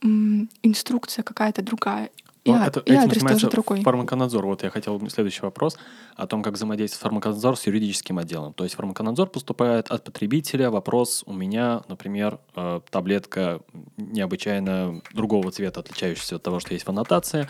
[0.03, 2.09] м, инструкция какая-то другая.
[2.43, 3.81] И, ну, это, и этим занимается другой.
[3.81, 4.45] фармаконадзор.
[4.45, 5.77] Вот я хотел следующий вопрос
[6.15, 8.53] о том, как взаимодействует фармаконадзор с юридическим отделом.
[8.53, 10.69] То есть фармаконадзор поступает от потребителя.
[10.69, 13.61] Вопрос у меня, например, э, таблетка
[13.97, 17.49] необычайно другого цвета, отличающаяся от того, что есть в аннотации.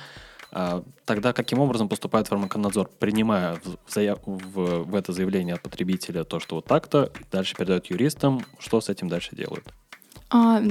[0.58, 4.20] А, тогда каким образом поступает фармаконадзор, принимая в, заяв...
[4.26, 8.88] в, в это заявление от потребителя то, что вот так-то, дальше передает юристам, что с
[8.88, 9.66] этим дальше делают?
[10.30, 10.62] А,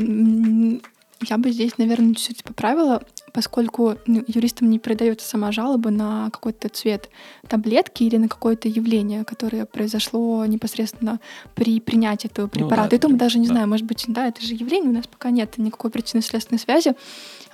[1.28, 3.02] я бы здесь, наверное, чуть-чуть поправила
[3.34, 7.10] поскольку ну, юристам не передается сама жалоба на какой-то цвет
[7.48, 11.18] таблетки или на какое-то явление, которое произошло непосредственно
[11.56, 12.84] при принятии этого препарата.
[12.84, 13.54] Ну, да, это мы даже не да.
[13.54, 16.94] знаем, может быть, да, это же явление, у нас пока нет никакой причинно-следственной связи.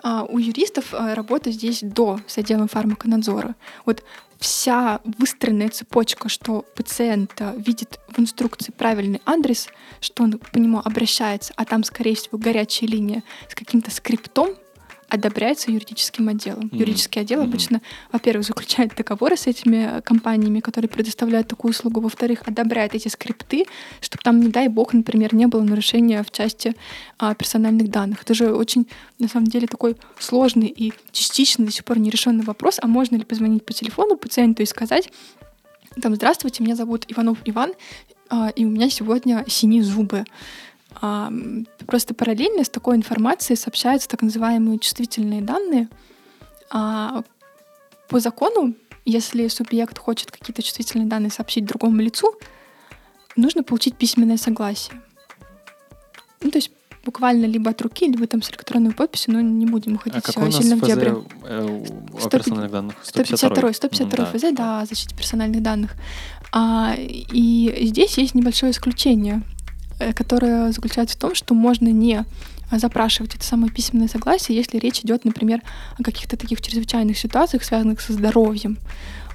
[0.02, 3.54] А у юристов а, работа здесь до с отделом фармаконадзора.
[3.84, 4.02] Вот
[4.38, 9.68] вся выстроенная цепочка, что пациент видит в инструкции правильный адрес,
[10.00, 14.48] что он по нему обращается, а там, скорее всего, горячая линия с каким-то скриптом,
[15.10, 16.64] одобряется юридическим отделом.
[16.64, 16.78] Mm-hmm.
[16.78, 17.44] Юридический отдел mm-hmm.
[17.44, 23.66] обычно, во-первых, заключает договоры с этими компаниями, которые предоставляют такую услугу, во-вторых, одобряет эти скрипты,
[24.00, 26.74] чтобы там, не дай бог, например, не было нарушения в части
[27.18, 28.22] а, персональных данных.
[28.22, 28.86] Это же очень,
[29.18, 33.24] на самом деле, такой сложный и частично до сих пор нерешенный вопрос, а можно ли
[33.24, 35.10] позвонить по телефону пациенту и сказать,
[36.00, 37.72] там, здравствуйте, меня зовут Иванов Иван,
[38.28, 40.24] а, и у меня сегодня синие зубы.
[41.86, 45.88] Просто параллельно с такой информацией сообщаются так называемые чувствительные данные.
[46.70, 47.22] А
[48.08, 48.74] по закону,
[49.04, 52.34] если субъект хочет какие-то чувствительные данные сообщить другому лицу,
[53.36, 55.00] нужно получить письменное согласие.
[56.42, 56.70] Ну, то есть
[57.04, 60.52] буквально либо от руки, либо там с электронной подписью, но не будем уходить а какой
[60.52, 61.14] сильно в дебри.
[61.44, 61.84] Э,
[62.18, 65.94] 152, 152, 152 ФЗ, да, да, о защите персональных данных.
[66.52, 69.42] А, и здесь есть небольшое исключение.
[70.00, 72.24] Э, которая заключается в том, что можно не
[72.72, 75.60] запрашивать это самое письменное согласие, если речь идет, например,
[75.98, 78.78] о каких-то таких чрезвычайных ситуациях, связанных со здоровьем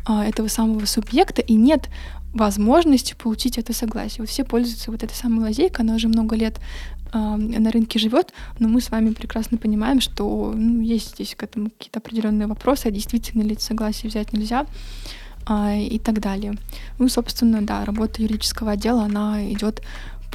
[0.06, 1.90] а, этого самого субъекта, и нет
[2.34, 4.22] возможности получить это согласие.
[4.22, 6.60] Вот все пользуются вот этой самой лазейкой, она уже много лет
[7.14, 11.44] э, на рынке живет, но мы с вами прекрасно понимаем, что ну, есть здесь к
[11.44, 14.66] этому какие-то определенные вопросы, а действительно ли это согласие взять нельзя
[15.48, 16.56] э, и так далее.
[16.98, 19.82] Ну, собственно, да, работа юридического отдела, она идет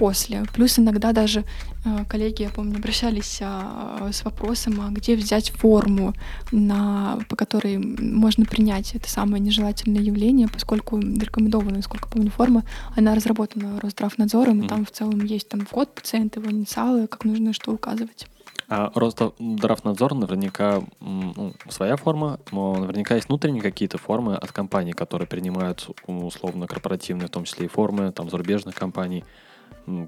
[0.01, 0.45] после.
[0.55, 1.45] Плюс иногда даже
[1.85, 6.15] э, коллеги, я помню, обращались а, с вопросом, а где взять форму,
[6.53, 12.65] на, по которой можно принять это самое нежелательное явление, поскольку рекомендованная, насколько помню, форма,
[12.97, 17.53] она разработана Росздравнадзором, и там в целом есть там код пациента, его инициалы, как нужно
[17.53, 18.27] что указывать.
[18.69, 25.29] А Росздравнадзор наверняка ну, своя форма, но наверняка есть внутренние какие-то формы от компаний, которые
[25.29, 29.25] принимают условно корпоративные, в том числе и формы там зарубежных компаний.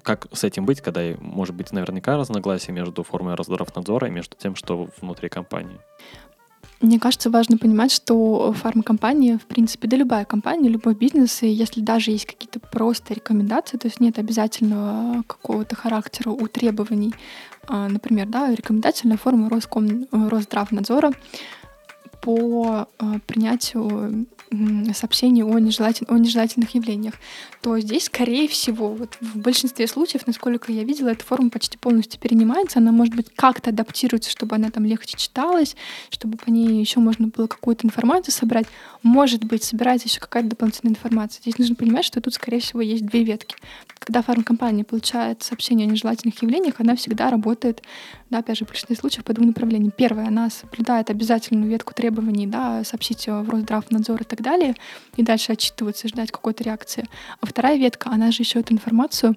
[0.03, 4.57] Как с этим быть, когда может быть наверняка разногласия между формой Росздравнадзора и между тем,
[4.57, 5.79] что внутри компании?
[6.83, 11.81] Мне кажется, важно понимать, что фармакомпания, в принципе, да любая компания, любой бизнес, и если
[11.81, 17.15] даже есть какие-то просто рекомендации, то есть нет обязательного какого-то характера у требований,
[17.69, 21.13] а, например, да, рекомендательная форма Роском, Росздравнадзора
[22.21, 24.27] по а, принятию
[24.95, 26.07] сообщений о, нежелатель...
[26.09, 27.15] о нежелательных явлениях,
[27.61, 32.21] то здесь, скорее всего, вот в большинстве случаев, насколько я видела, эта форма почти полностью
[32.21, 32.79] перенимается.
[32.79, 35.77] Она, может быть, как-то адаптируется, чтобы она там легче читалась,
[36.11, 38.67] чтобы по ней еще можно было какую-то информацию собрать.
[39.03, 41.41] Может быть, собирается еще какая-то дополнительная информация.
[41.43, 43.57] Здесь нужно понимать, что тут, скорее всего, есть две ветки.
[44.05, 47.83] Когда фармкомпания получает сообщение о нежелательных явлениях, она всегда работает,
[48.31, 49.93] да, опять же, в большинстве случаев по двум направлениям.
[49.97, 54.75] Первое, она соблюдает обязательную ветку требований, да, сообщить в Росздравнадзор и так далее,
[55.15, 57.07] и дальше отчитываться, ждать какой-то реакции.
[57.41, 59.37] А вторая ветка, она же еще эту информацию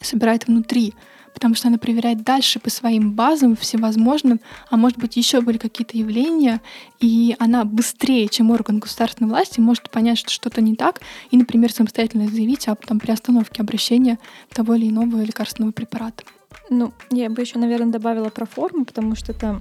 [0.00, 0.94] собирает внутри,
[1.34, 5.96] потому что она проверяет дальше по своим базам всевозможным, а может быть еще были какие-то
[5.96, 6.60] явления,
[7.00, 11.72] и она быстрее, чем орган государственной власти, может понять, что что-то не так, и, например,
[11.72, 14.18] самостоятельно заявить об там, приостановке обращения
[14.52, 16.24] того или иного лекарственного препарата.
[16.68, 19.60] Ну, я бы еще, наверное, добавила про форму, потому что это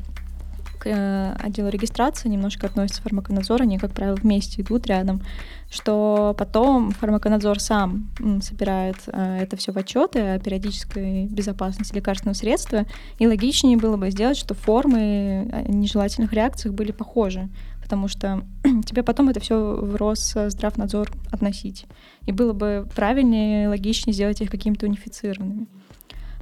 [0.80, 5.22] к э, отделу регистрации немножко относится фармаконадзор, они, как правило, вместе идут рядом,
[5.70, 8.10] что потом фармаконадзор сам
[8.42, 12.86] собирает э, это все в отчеты о периодической безопасности лекарственного средства,
[13.20, 17.50] и логичнее было бы сделать, что формы нежелательных реакций были похожи,
[17.82, 18.44] потому что
[18.86, 21.86] тебе потом это все в Росздравнадзор относить.
[22.26, 25.68] И было бы правильнее и логичнее сделать их какими-то унифицированными.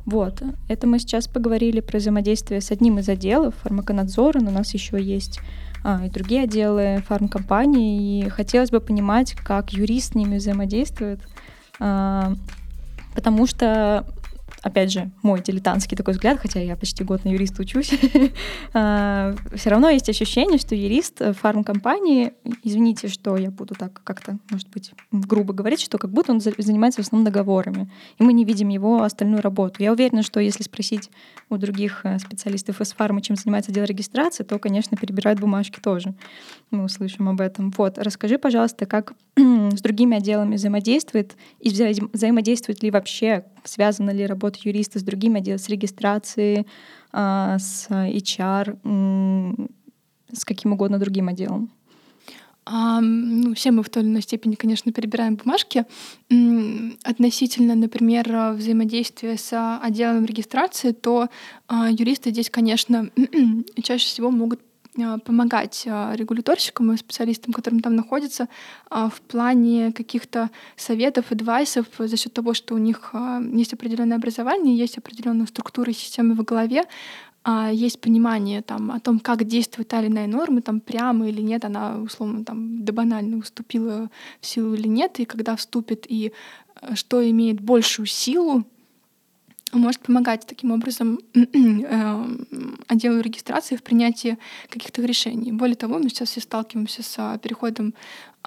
[0.07, 0.41] Вот.
[0.69, 5.03] Это мы сейчас поговорили про взаимодействие с одним из отделов фармаконадзора, но у нас еще
[5.03, 5.41] есть
[5.83, 11.19] а, и другие отделы фармкомпании, и хотелось бы понимать, как юрист с ними взаимодействует,
[11.81, 12.33] а,
[13.15, 14.05] потому что
[14.67, 17.91] опять же, мой дилетантский такой взгляд, хотя я почти год на юриста учусь,
[18.73, 24.69] а, все равно есть ощущение, что юрист фармкомпании, извините, что я буду так как-то, может
[24.69, 28.69] быть, грубо говорить, что как будто он занимается в основном договорами, и мы не видим
[28.69, 29.81] его остальную работу.
[29.81, 31.09] Я уверена, что если спросить
[31.49, 36.13] у других э, специалистов из фармы, чем занимается отдел регистрации, то, конечно, перебирают бумажки тоже.
[36.71, 37.71] Мы услышим об этом.
[37.77, 44.59] Вот, расскажи, пожалуйста, как с другими отделами взаимодействует и взаимодействует ли вообще, связана ли работа
[44.63, 46.65] юриста с другими отделами, с регистрацией,
[47.11, 48.77] а, с HR,
[50.33, 51.69] с каким угодно другим отделом?
[52.69, 55.85] А, ну, все мы в той или иной степени, конечно, перебираем бумажки.
[57.03, 61.29] Относительно, например, взаимодействия с отделом регистрации, то
[61.67, 63.09] а, юристы здесь, конечно,
[63.83, 64.59] чаще всего могут
[65.23, 68.47] помогать а, регуляторщикам и специалистам, которым там находятся,
[68.89, 73.13] а, в плане каких-то советов, адвайсов за счет того, что у них
[73.53, 76.83] есть определенное образование, есть определенная структура и системы в голове,
[77.71, 81.63] есть понимание там, о том, как действует та или иная норма, там прямо или нет,
[81.63, 84.09] она условно там до банально уступила
[84.41, 86.33] в силу или нет, и когда вступит, и
[86.93, 88.65] что имеет большую силу,
[89.73, 92.47] может помогать таким образом эм,
[92.87, 94.37] отделу регистрации в принятии
[94.69, 95.51] каких-то решений.
[95.51, 97.93] Более того, мы сейчас все сталкиваемся с переходом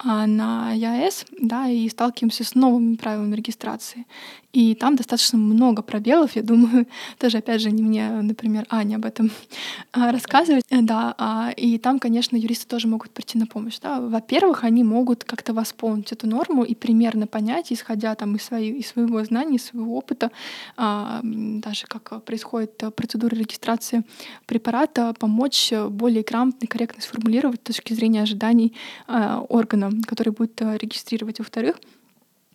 [0.03, 4.05] на ЯС, да, и сталкиваемся с новыми правилами регистрации.
[4.53, 6.85] И там достаточно много пробелов, я думаю,
[7.17, 9.31] тоже, опять же, не мне, например, Аня об этом
[9.93, 14.01] а, рассказывать, да, а, и там, конечно, юристы тоже могут прийти на помощь, да.
[14.01, 18.87] Во-первых, они могут как-то восполнить эту норму и примерно понять, исходя там из, своей, из
[18.87, 20.31] своего знания, из своего опыта,
[20.77, 24.03] даже как происходит процедура регистрации
[24.45, 28.73] препарата, помочь более грамотно и корректно сформулировать с точки зрения ожиданий
[29.07, 31.39] органа который будет э, регистрировать.
[31.39, 31.77] Во-вторых,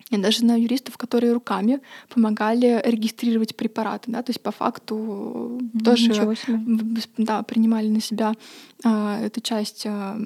[0.09, 5.83] я даже знаю юристов, которые руками помогали регистрировать препараты, да, то есть по факту mm,
[5.83, 6.35] тоже
[7.17, 8.33] да, принимали на себя
[8.85, 10.17] а, эту часть а,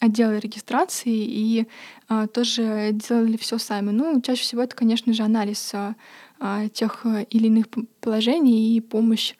[0.00, 1.66] отдела регистрации и
[2.08, 3.90] а, тоже делали все сами.
[3.90, 7.66] Ну, чаще всего это, конечно же, анализ а, тех или иных
[8.00, 9.34] положений и помощь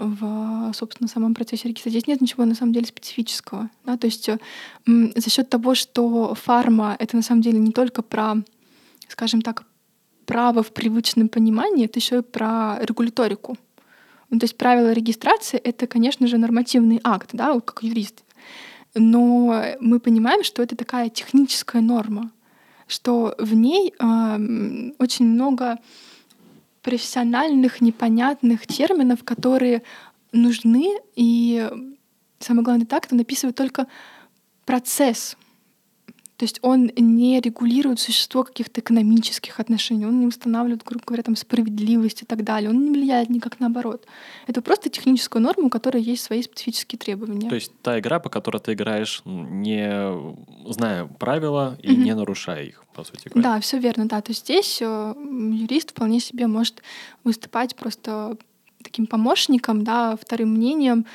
[0.00, 1.98] в, собственно, самом процессе регистрации.
[1.98, 3.70] Здесь нет ничего, на самом деле, специфического.
[3.84, 3.96] Да?
[3.96, 4.28] То есть
[4.86, 8.36] за счет того, что фарма— это, на самом деле, не только про,
[9.08, 9.64] скажем так,
[10.26, 13.56] право в привычном понимании, это еще и про регуляторику.
[14.30, 18.22] Ну, то есть правила регистрации— это, конечно же, нормативный акт, да, вот как юрист.
[18.94, 22.30] Но мы понимаем, что это такая техническая норма,
[22.86, 25.78] что в ней э, очень много
[26.82, 29.82] профессиональных, непонятных терминов, которые
[30.32, 31.68] нужны, и
[32.38, 33.86] самое главное так, это написывает только
[34.64, 35.36] процесс
[36.40, 41.36] то есть он не регулирует существо каких-то экономических отношений, он не устанавливает, грубо говоря, там,
[41.36, 42.70] справедливость и так далее.
[42.70, 44.06] Он не влияет никак наоборот.
[44.46, 47.50] Это просто техническая норма, у которой есть свои специфические требования.
[47.50, 50.14] То есть та игра, по которой ты играешь, не
[50.72, 51.96] зная правила и mm-hmm.
[51.96, 53.28] не нарушая их, по сути.
[53.28, 53.54] Правильно?
[53.54, 54.20] Да, все верно, да.
[54.20, 56.82] То есть здесь э, юрист вполне себе может
[57.24, 58.36] выступать просто
[58.82, 61.06] таким помощником, да, вторым мнением,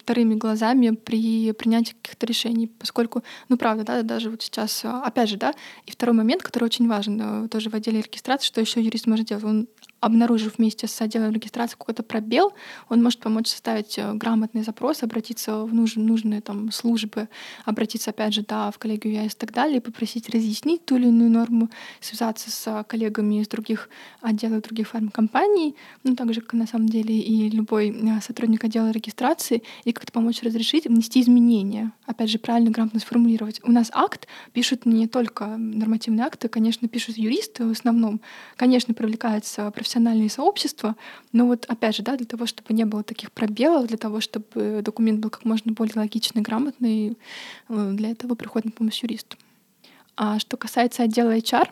[0.00, 5.36] вторыми глазами при принятии каких-то решений, поскольку, ну правда, да, даже вот сейчас, опять же,
[5.36, 5.54] да,
[5.86, 9.26] и второй момент, который очень важен э, тоже в отделе регистрации, что еще юрист может
[9.26, 9.68] делать, он
[10.00, 12.52] обнаружив вместе с отделом регистрации какой-то пробел,
[12.88, 17.28] он может помочь составить э, грамотный запрос, обратиться в нуж- нужные там, службы,
[17.64, 21.30] обратиться, опять же, да, в коллегию ЯС и так далее, попросить разъяснить ту или иную
[21.30, 21.68] норму,
[22.00, 23.90] связаться с коллегами из других
[24.22, 28.90] отделов, других фармкомпаний, ну, так же, как на самом деле и любой э, сотрудник отдела
[28.90, 29.19] регистрации,
[29.84, 31.92] и как-то помочь разрешить, внести изменения.
[32.06, 33.60] Опять же, правильно, грамотно сформулировать.
[33.62, 38.20] У нас акт пишут не только нормативные акты, конечно, пишут юристы в основном.
[38.56, 40.96] Конечно, привлекается профессиональные сообщества.
[41.32, 44.80] Но вот опять же, да, для того, чтобы не было таких пробелов, для того, чтобы
[44.84, 47.16] документ был как можно более логичный, грамотный,
[47.68, 49.36] э, для этого приходит на помощь юрист.
[50.16, 51.68] А что касается отдела HR,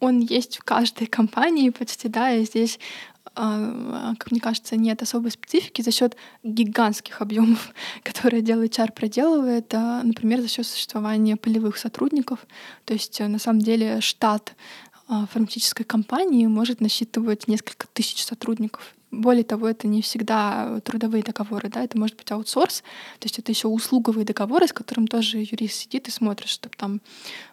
[0.00, 2.78] он есть в каждой компании почти, да, и здесь
[3.36, 7.72] как мне кажется, нет особой специфики за счет гигантских объемов,
[8.02, 12.46] которые отдел HR проделывает, а, например, за счет существования полевых сотрудников.
[12.84, 14.54] То есть на самом деле штат
[15.06, 18.94] фармацевтической компании может насчитывать несколько тысяч сотрудников.
[19.12, 22.80] Более того, это не всегда трудовые договоры, да, это может быть аутсорс,
[23.18, 27.00] то есть это еще услуговые договоры, с которым тоже юрист сидит и смотрит, чтобы там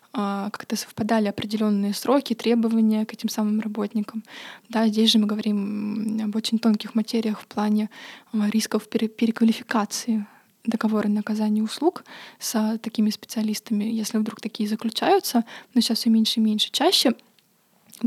[0.01, 4.24] а, как-то совпадали определенные сроки, требования к этим самым работникам.
[4.70, 7.89] Да, здесь же мы говорим об очень тонких материях в плане
[8.32, 10.28] а, рисков переквалификации
[10.66, 12.03] договоры на оказание услуг
[12.39, 17.16] с такими специалистами, если вдруг такие заключаются, но сейчас все меньше и меньше, чаще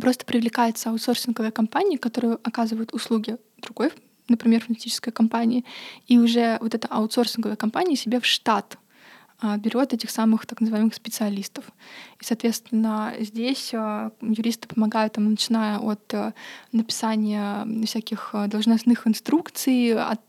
[0.01, 3.91] просто привлекается аутсорсинговая компания, которая оказывает услуги другой,
[4.29, 5.65] например, финансической компании,
[6.07, 8.86] и уже вот эта аутсорсинговая компания себе в штат а,
[9.59, 11.64] берет этих самых так называемых специалистов.
[12.20, 16.32] И, соответственно, здесь а, юристы помогают, там, начиная от э,
[16.72, 20.20] написания всяких э, должностных инструкций, от,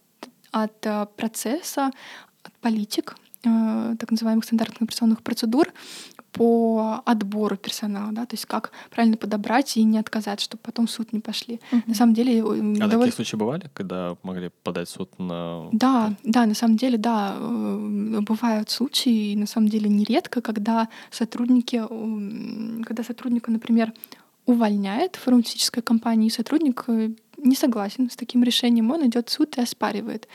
[0.51, 1.91] от э, процесса,
[2.43, 5.71] от политик, так называемых стандартных операционных процедур,
[6.37, 10.91] по отбору персонала, да, то есть как правильно подобрать и не отказать, чтобы потом в
[10.91, 11.59] суд не пошли.
[11.71, 11.83] Uh-huh.
[11.87, 12.41] На самом деле...
[12.41, 12.89] А довольно...
[12.89, 15.69] такие случаи бывали, когда могли подать в суд на...
[15.71, 20.89] Да, да, на самом деле, да, э, бывают случаи, и на самом деле нередко, когда
[21.11, 21.81] сотрудники,
[22.83, 23.93] когда сотрудника, например,
[24.45, 29.57] увольняет фармацевтическая компания, и сотрудник э, не согласен с таким решением, он идет в суд
[29.57, 30.27] и оспаривает.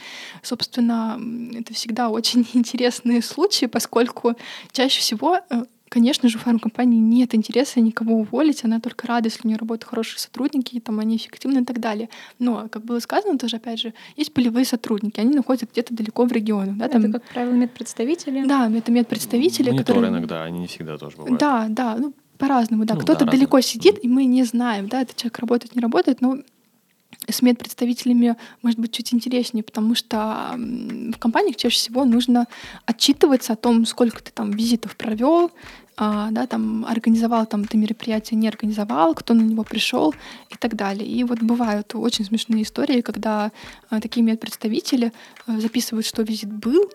[0.42, 1.18] Собственно,
[1.54, 4.34] это всегда очень интересные случаи, поскольку
[4.70, 9.40] чаще всего э, Конечно же, у фармкомпании нет интереса никого уволить, она только рада, если
[9.44, 12.08] у нее работают хорошие сотрудники, там они эффективны и так далее.
[12.38, 16.32] Но, как было сказано тоже, опять же, есть полевые сотрудники, они находятся где-то далеко в
[16.32, 16.78] регионах.
[16.78, 17.02] Да, там...
[17.02, 18.46] Это, как правило, медпредставители?
[18.46, 19.68] Да, это медпредставители.
[19.68, 20.10] Мониторы которые...
[20.12, 21.38] иногда, они не всегда тоже бывают.
[21.38, 22.94] Да, да, ну, по-разному, да.
[22.94, 26.22] Ну, Кто-то да, далеко сидит, и мы не знаем, да, этот человек работает, не работает,
[26.22, 26.38] но
[27.28, 32.46] с медпредставителями может быть чуть интереснее, потому что в компаниях чаще всего нужно
[32.86, 35.50] отчитываться о том, сколько ты там визитов провел,
[35.96, 40.14] а, да, там организовал там ты мероприятие, не организовал, кто на него пришел
[40.50, 41.06] и так далее.
[41.06, 43.52] И вот бывают очень смешные истории, когда
[43.90, 45.12] а, такие медпредставители
[45.46, 46.90] а, записывают, что визит был,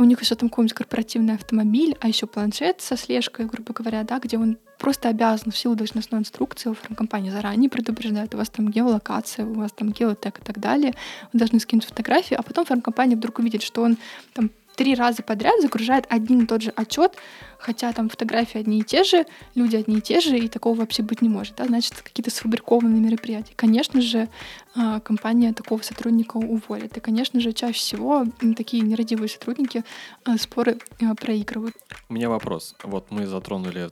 [0.00, 4.18] у них еще там какой-нибудь корпоративный автомобиль, а еще планшет со слежкой, грубо говоря, да,
[4.18, 9.44] где он просто обязан в силу должностной инструкции компании заранее предупреждает, у вас там геолокация,
[9.44, 10.94] у вас там геотек и так далее,
[11.34, 13.98] вы должны скинуть фотографии, а потом фармкомпания вдруг увидит, что он
[14.32, 14.50] там
[14.80, 17.14] три раза подряд загружает один и тот же отчет,
[17.58, 21.02] хотя там фотографии одни и те же, люди одни и те же, и такого вообще
[21.02, 21.56] быть не может.
[21.56, 21.66] Да?
[21.66, 23.52] Значит, какие-то сфабрикованные мероприятия.
[23.54, 24.30] Конечно же,
[24.74, 26.96] а, компания такого сотрудника уволит.
[26.96, 28.24] И, конечно же, чаще всего
[28.56, 29.84] такие нерадивые сотрудники
[30.24, 31.74] а, споры а, проигрывают.
[32.08, 32.74] У меня вопрос.
[32.82, 33.90] Вот мы затронули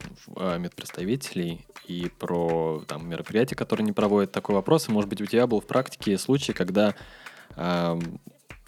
[0.57, 4.89] медпредставителей и про там, мероприятия, которые не проводят такой вопрос.
[4.89, 6.95] И, может быть, у тебя был в практике случай, когда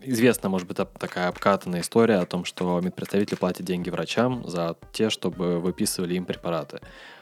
[0.04, 5.10] известна, может быть, такая обкатанная история о том, что медпредставители платят деньги врачам за те,
[5.10, 6.80] чтобы выписывали им препараты.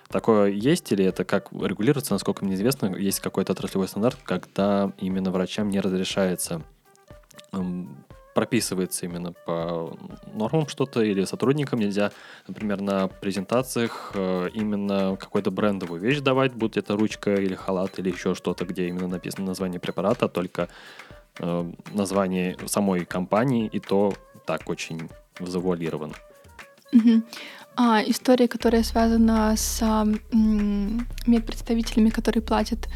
[0.09, 5.31] Такое есть или это как регулируется, насколько мне известно, есть какой-то отраслевой стандарт, когда именно
[5.31, 6.63] врачам не разрешается
[8.39, 9.97] прописывается именно по
[10.33, 12.11] нормам что-то или сотрудникам нельзя,
[12.47, 18.11] например, на презентациях э, именно какую-то брендовую вещь давать, будь это ручка или халат или
[18.11, 20.69] еще что-то, где именно написано название препарата, только
[21.39, 24.13] э, название самой компании, и то
[24.45, 25.09] так очень
[25.39, 26.13] завуалировано.
[26.93, 27.23] Угу.
[27.75, 32.89] А, история, которая связана с м, медпредставителями, которые платят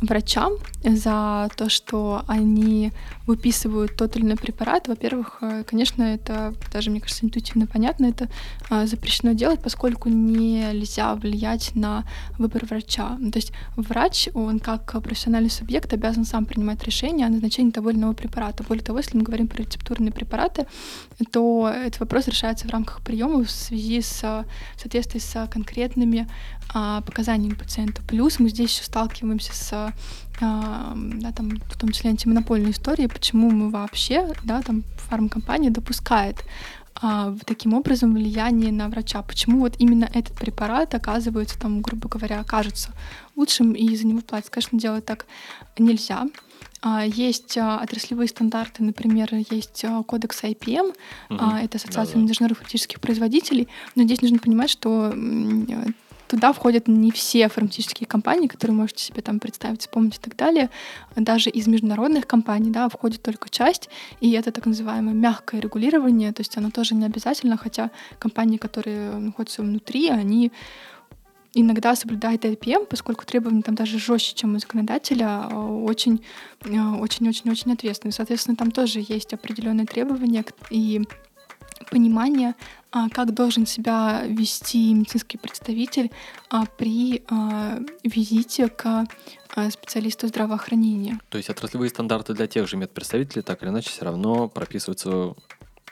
[0.00, 2.92] врачам за то, что они
[3.26, 4.88] выписывают тот или иной препарат.
[4.88, 8.28] Во-первых, э, конечно, это даже, мне кажется, интуитивно понятно, это
[8.70, 12.04] а, запрещено делать, поскольку нельзя влиять на
[12.38, 13.18] выбор врача.
[13.32, 17.98] То есть врач, он как профессиональный субъект обязан сам принимать решение о назначении того или
[17.98, 18.64] иного препарата.
[18.64, 20.66] Более того, если мы говорим про рецептурные препараты,
[21.30, 26.26] то этот вопрос решается в рамках приема в связи с в соответствии с конкретными
[26.72, 28.02] а, показаниями пациента.
[28.06, 29.92] Плюс мы здесь еще сталкиваемся с
[30.40, 36.36] а, да, там, в том числе антимонопольной историей, почему мы вообще, да, там фармкомпания допускает
[36.94, 39.20] а, таким образом влияние на врача.
[39.22, 42.90] Почему вот именно этот препарат оказывается, там, грубо говоря, окажется
[43.36, 44.50] лучшим и за него платят.
[44.50, 45.26] Конечно, делать так
[45.78, 46.26] нельзя.
[46.82, 50.94] А, есть отраслевые стандарты, например, есть кодекс IPM,
[51.28, 51.44] угу.
[51.56, 55.12] это Ассоциация да, международных фармацевтических производителей, но здесь нужно понимать, что
[56.30, 60.70] туда входят не все фармацевтические компании, которые можете себе там представить, вспомнить и так далее.
[61.16, 63.88] Даже из международных компаний да, входит только часть,
[64.20, 69.12] и это так называемое мягкое регулирование, то есть оно тоже не обязательно, хотя компании, которые
[69.16, 70.52] находятся внутри, они
[71.52, 76.22] иногда соблюдает IPM, поскольку требования там даже жестче, чем у законодателя, очень,
[76.64, 78.12] очень-очень-очень ответственны.
[78.12, 81.02] Соответственно, там тоже есть определенные требования и
[81.90, 82.54] понимание,
[82.92, 86.10] а, как должен себя вести медицинский представитель
[86.48, 89.06] а, при а, визите к
[89.70, 91.18] специалисту здравоохранения.
[91.28, 95.34] То есть отраслевые стандарты для тех же медпредставителей так или иначе все равно прописываются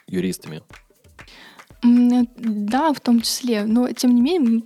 [0.07, 0.63] юристами?
[1.83, 3.65] Да, в том числе.
[3.65, 4.63] Но тем не менее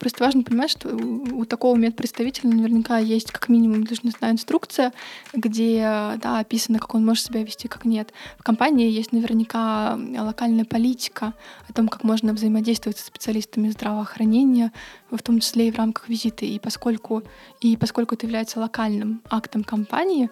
[0.00, 4.92] Просто важно понимать, что у такого медпредставителя наверняка есть как минимум должностная инструкция,
[5.32, 5.78] где
[6.20, 8.12] да, описано, как он может себя вести, как нет.
[8.36, 11.34] В компании есть наверняка локальная политика
[11.68, 14.72] о том, как можно взаимодействовать со специалистами здравоохранения,
[15.10, 16.44] в том числе и в рамках визита.
[16.44, 17.22] И поскольку,
[17.60, 20.30] и поскольку это является локальным актом компании,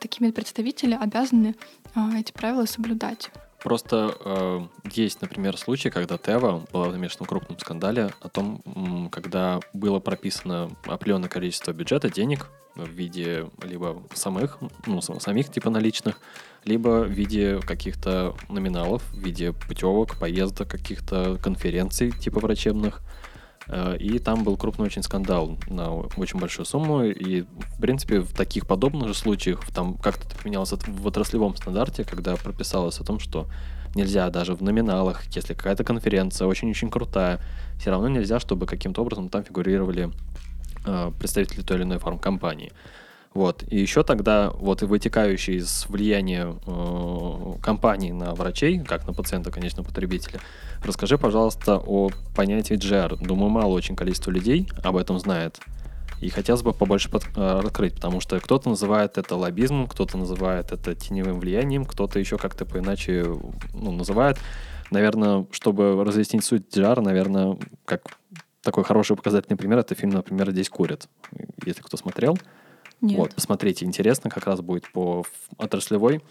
[0.00, 1.54] такие медпредставители обязаны
[1.94, 3.30] а, эти правила соблюдать.
[3.64, 4.60] Просто э,
[4.92, 10.70] есть, например, случай, когда Тева была замешана в крупном скандале о том, когда было прописано
[10.84, 16.20] определенное количество бюджета, денег в виде либо самых, ну, самих типа наличных,
[16.64, 23.00] либо в виде каких-то номиналов, в виде путевок, поездок, каких-то конференций типа врачебных.
[23.68, 27.04] Э, и там был крупный очень скандал на очень большую сумму.
[27.04, 32.04] И, в принципе, в таких подобных же случаях там как-то это поменялось в отраслевом стандарте,
[32.04, 33.48] когда прописалось о том, что
[33.94, 37.40] нельзя даже в номиналах, если какая-то конференция очень-очень крутая,
[37.78, 40.10] все равно нельзя, чтобы каким-то образом там фигурировали
[40.84, 42.72] э, представители той или иной фармкомпании.
[43.34, 43.64] Вот.
[43.68, 49.50] И еще тогда вот и вытекающие из влияния э, компании на врачей, как на пациента,
[49.50, 50.40] конечно, потребителя,
[50.84, 53.18] расскажи, пожалуйста, о понятии GR.
[53.20, 55.58] Думаю, мало очень количество людей об этом знает.
[56.20, 60.70] И хотелось бы побольше под, э, раскрыть, потому что кто-то называет это лоббизмом, кто-то называет
[60.70, 63.26] это теневым влиянием, кто-то еще как-то поиначе
[63.74, 64.38] ну, называет.
[64.92, 68.02] Наверное, чтобы разъяснить суть GR, наверное, как
[68.62, 71.08] такой хороший показательный пример, это фильм, например, «Здесь курят».
[71.66, 72.38] Если кто смотрел,
[73.04, 73.18] нет.
[73.18, 75.24] Вот, посмотрите, интересно, как раз будет по
[75.58, 76.22] отраслевой.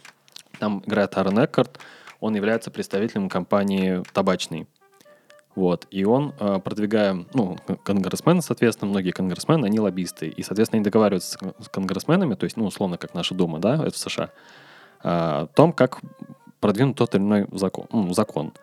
[0.59, 1.79] Там играет Аарон Эккарт,
[2.19, 4.67] он является представителем компании табачной.
[5.55, 10.83] Вот, и он, э, продвигая, ну, конгрессмены, соответственно, многие конгрессмены, они лоббисты, и, соответственно, они
[10.83, 14.31] договариваются с конгрессменами, то есть, ну, условно, как наша Дума, да, это в США,
[15.03, 16.01] о том, как
[16.59, 17.85] продвинуть тот или иной закон.
[17.91, 18.53] Ну, закон.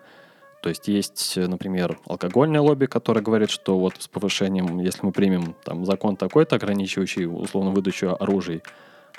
[0.62, 5.54] То есть есть, например, алкогольное лобби, которое говорит, что вот с повышением, если мы примем
[5.64, 8.60] там закон такой-то, ограничивающий условно выдачу оружия,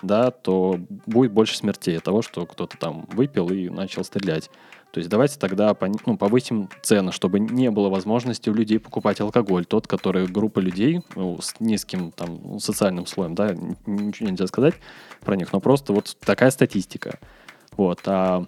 [0.04, 4.50] да, то будет больше смертей от того, что кто-то там выпил и начал стрелять.
[4.92, 5.76] То есть давайте тогда
[6.06, 9.66] ну, повысим цены, чтобы не было возможности у людей покупать алкоголь.
[9.66, 13.54] Тот, который группа людей ну, с низким там, социальным слоем, да,
[13.86, 14.76] ничего нельзя сказать
[15.22, 17.20] про них, но просто вот такая статистика.
[17.78, 18.02] Вот.
[18.06, 18.46] А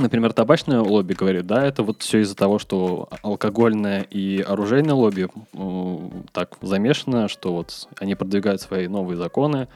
[0.00, 5.28] Например, табачное лобби говорит, да, это вот все из-за того, что алкогольное и оружейное лобби
[6.32, 9.68] так замешано, что вот они продвигают свои новые законы,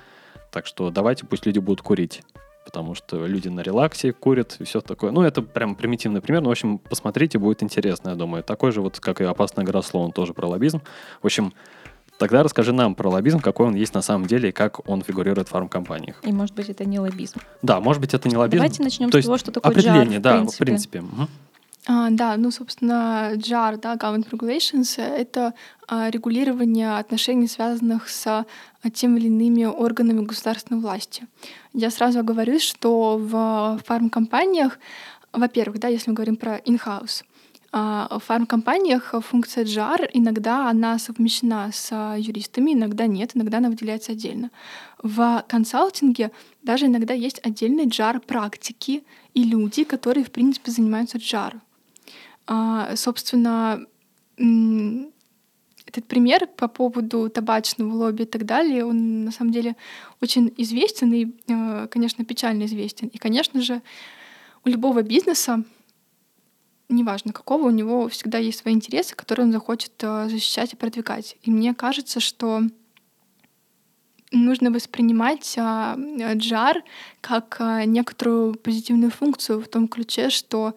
[0.50, 2.22] так что давайте пусть люди будут курить,
[2.64, 5.10] потому что люди на релаксе курят и все такое.
[5.10, 8.42] Ну, это прям примитивный пример, но, в общем, посмотрите, будет интересно, я думаю.
[8.42, 10.80] Такой же вот, как и «Опасная игра слова», он тоже про лоббизм.
[11.22, 11.52] В общем,
[12.18, 15.48] Тогда расскажи нам про лоббизм, какой он есть на самом деле и как он фигурирует
[15.48, 16.16] в фармкомпаниях.
[16.22, 17.40] И может быть это не лоббизм.
[17.62, 18.62] Да, может быть это не лоббизм.
[18.62, 20.56] Давайте начнем То с того, что такое определение, JAR, да, в принципе.
[20.56, 20.98] В принципе.
[21.00, 21.28] Угу.
[21.86, 25.52] А, да, ну, собственно, JAR, да, Government Regulations— это
[25.86, 28.46] а, регулирование отношений, связанных с а,
[28.92, 31.26] тем или иными органами государственной власти.
[31.74, 34.78] Я сразу говорю, что в фармкомпаниях,
[35.32, 37.33] во-первых, да, если мы говорим про in-house, а,
[37.74, 44.52] в фармкомпаниях функция JAR иногда она совмещена с юристами, иногда нет, иногда она выделяется отдельно.
[45.02, 46.30] В консалтинге
[46.62, 49.02] даже иногда есть отдельные JAR практики
[49.34, 51.18] и люди, которые, в принципе, занимаются.
[52.46, 53.80] А, собственно,
[54.36, 59.74] этот пример по поводу табачного лобби и так далее, он на самом деле
[60.20, 63.08] очень известен и, э, конечно, печально известен.
[63.08, 63.82] И, конечно же,
[64.64, 65.64] у любого бизнеса
[66.88, 71.36] неважно какого, у него всегда есть свои интересы, которые он захочет э, защищать и продвигать.
[71.42, 72.62] И мне кажется, что
[74.32, 76.82] нужно воспринимать джар
[77.20, 80.74] как а, некоторую позитивную функцию в том ключе, что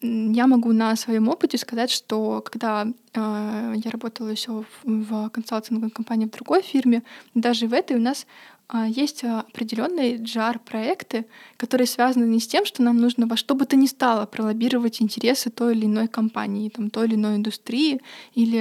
[0.00, 5.90] я могу на своем опыте сказать, что когда э, я работала еще в, в консалтинговой
[5.90, 7.02] компании в другой фирме,
[7.34, 8.26] даже в этой у нас
[8.74, 13.64] есть а, определенные JAR-проекты, которые связаны не с тем, что нам нужно во что бы
[13.64, 18.00] то ни стало пролоббировать интересы той или иной компании, там, той или иной индустрии
[18.34, 18.58] или,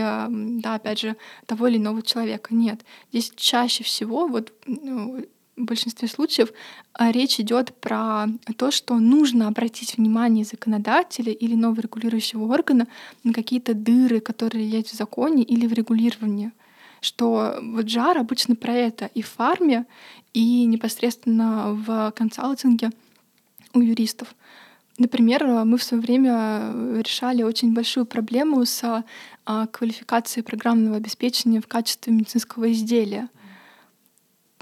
[0.62, 2.56] да, опять же, того или иного человека.
[2.56, 2.86] Нет.
[3.12, 5.26] Здесь чаще всего вот ну,
[5.58, 6.54] в большинстве случаев
[6.94, 12.88] а, речь идет про то, что нужно обратить внимание законодателя или нового регулирующего органа
[13.24, 16.52] на какие-то дыры, которые есть в законе или в регулировании.
[17.02, 19.86] Что вот жар обычно про это и в фарме,
[20.34, 22.92] и непосредственно в консалтинге
[23.74, 24.36] у юристов.
[24.98, 29.04] Например, мы в свое время решали очень большую проблему с
[29.46, 33.30] а, квалификацией программного обеспечения в качестве медицинского изделия.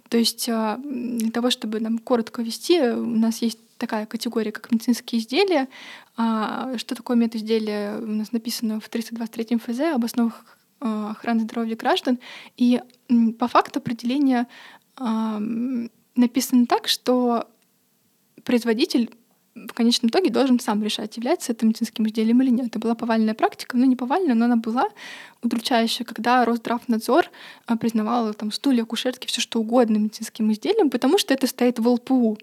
[0.09, 4.71] То есть а, для того, чтобы нам коротко вести, у нас есть такая категория, как
[4.71, 5.67] медицинские изделия.
[6.17, 7.97] А, что такое медизделие?
[7.97, 12.19] У нас написано в 323 ФЗ об основах охраны здоровья граждан.
[12.57, 12.81] И
[13.39, 14.47] по факту определение
[16.15, 17.47] написано так, что
[18.43, 19.09] производитель
[19.55, 22.67] в конечном итоге должен сам решать, является это медицинским изделием или нет.
[22.67, 24.89] Это была повальная практика, ну не повальная, но она была
[25.41, 27.29] удручающая, когда Росздравнадзор
[27.65, 31.87] а, признавал там стулья, кушетки, все что угодно медицинским изделием, потому что это стоит в
[31.87, 32.37] ЛПУ.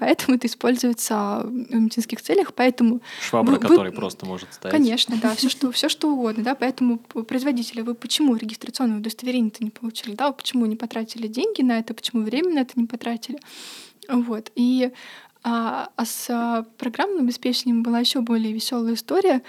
[0.00, 3.02] Поэтому это используется в медицинских целях, поэтому...
[3.20, 4.74] Швабра, вы, который просто может стоять.
[4.74, 9.70] Конечно, да, все что, все что угодно, да, поэтому производители, вы почему регистрационное удостоверение-то не
[9.70, 13.38] получили, да, почему не потратили деньги на это, почему время на это не потратили,
[14.08, 14.90] вот, и
[15.42, 19.42] а, а с а, программным обеспечением была еще более веселая история.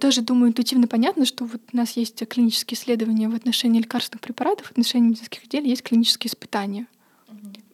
[0.00, 4.66] Тоже, думаю, интуитивно понятно, что вот у нас есть клинические исследования в отношении лекарственных препаратов,
[4.66, 6.86] в отношении медицинских изделий есть клинические испытания.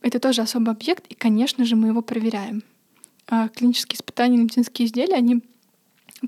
[0.04, 2.62] Это тоже особый объект, и, конечно же, мы его проверяем.
[3.26, 5.40] А клинические испытания на медицинские изделия, они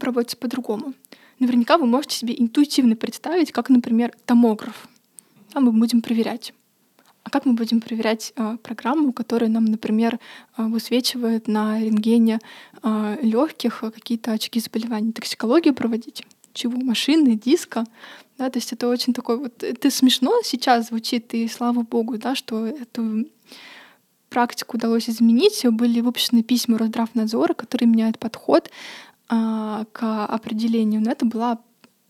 [0.00, 0.94] проводятся по-другому.
[1.38, 4.88] Наверняка вы можете себе интуитивно представить, как, например, томограф.
[5.52, 6.54] Там мы будем проверять
[7.22, 10.20] а как мы будем проверять э, программу, которая нам, например,
[10.56, 12.38] э, высвечивает на рентгене
[12.84, 15.10] э, легких какие-то очаги заболеваний?
[15.10, 16.22] Токсикологию проводить?
[16.52, 16.78] Чего?
[16.78, 17.84] Машины, диска?
[18.38, 19.64] Да, то есть это очень такой вот...
[19.64, 23.26] Это смешно сейчас звучит, и слава богу, да, что эту
[24.36, 25.64] практику удалось изменить.
[25.64, 28.70] Были выпущены письма Росздравнадзора, которые меняют подход
[29.30, 31.00] а, к определению.
[31.00, 31.58] Но это была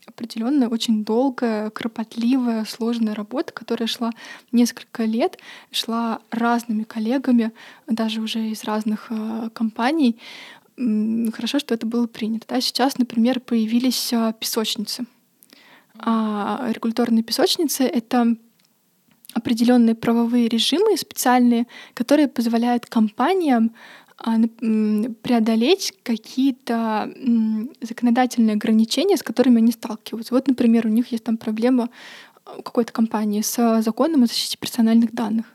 [0.05, 4.11] определенная, очень долгая, кропотливая, сложная работа, которая шла
[4.51, 5.37] несколько лет,
[5.71, 7.53] шла разными коллегами,
[7.87, 10.17] даже уже из разных э, компаний.
[10.75, 12.45] Хорошо, что это было принято.
[12.49, 12.59] Да?
[12.59, 15.05] Сейчас, например, появились э, песочницы.
[15.97, 18.35] А регуляторные песочницы— это
[19.37, 23.71] определенные правовые режимы специальные, которые позволяют компаниям
[24.17, 24.37] а,
[25.21, 27.11] преодолеть какие-то
[27.81, 30.33] законодательные ограничения, с которыми они сталкиваются.
[30.33, 31.89] Вот, например, у них есть там проблема
[32.57, 35.45] у какой-то компании с законом о защите персональных данных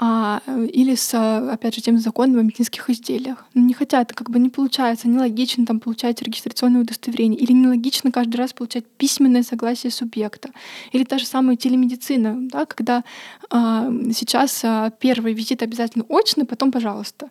[0.00, 0.40] а,
[0.72, 1.12] или с,
[1.52, 3.44] опять же, тем законом о медицинских изделиях.
[3.54, 8.36] Но не хотят, как бы не получается, нелогично там получать регистрационное удостоверение, или нелогично каждый
[8.36, 10.50] раз получать письменное согласие субъекта.
[10.92, 13.02] Или та же самая телемедицина, да, когда
[13.50, 17.30] а, сейчас а, первый визит обязательно очно, потом пожалуйста.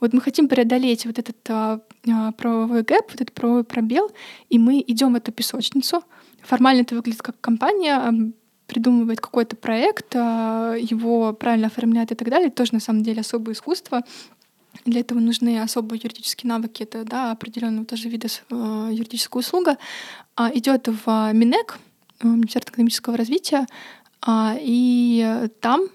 [0.00, 4.10] Вот мы хотим преодолеть вот этот а, а правовой гэп, вот этот правовой пробел,
[4.48, 6.02] и мы идем в эту песочницу.
[6.42, 8.32] Формально это выглядит как компания,
[8.70, 13.54] придумывает какой-то проект, а, его правильно оформляет и так далее, тоже на самом деле особое
[13.54, 14.02] искусство.
[14.84, 19.76] Для этого нужны особые юридические навыки, это да, определенного тоже вида э, юридическая услуга.
[20.36, 21.80] А, идет в Минэк,
[22.20, 23.66] э, Министерство экономического развития,
[24.22, 25.88] а, и там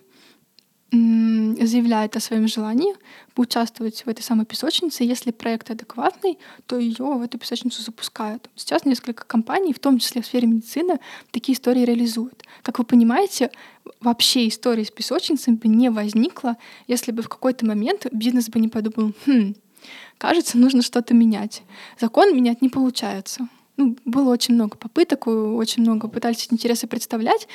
[0.91, 2.93] заявляет о своем желании
[3.33, 5.03] поучаствовать в этой самой песочнице.
[5.03, 8.49] Если проект адекватный, то ее в эту песочницу запускают.
[8.55, 10.99] Сейчас несколько компаний, в том числе в сфере медицины,
[11.31, 12.43] такие истории реализуют.
[12.61, 13.51] Как вы понимаете,
[13.99, 16.57] вообще история с песочницами бы не возникла,
[16.87, 19.55] если бы в какой-то момент бизнес бы не подумал, хм,
[20.17, 21.63] кажется, нужно что-то менять.
[21.99, 27.47] Закон менять не получается ну, было очень много попыток, очень много пытались интересы представлять,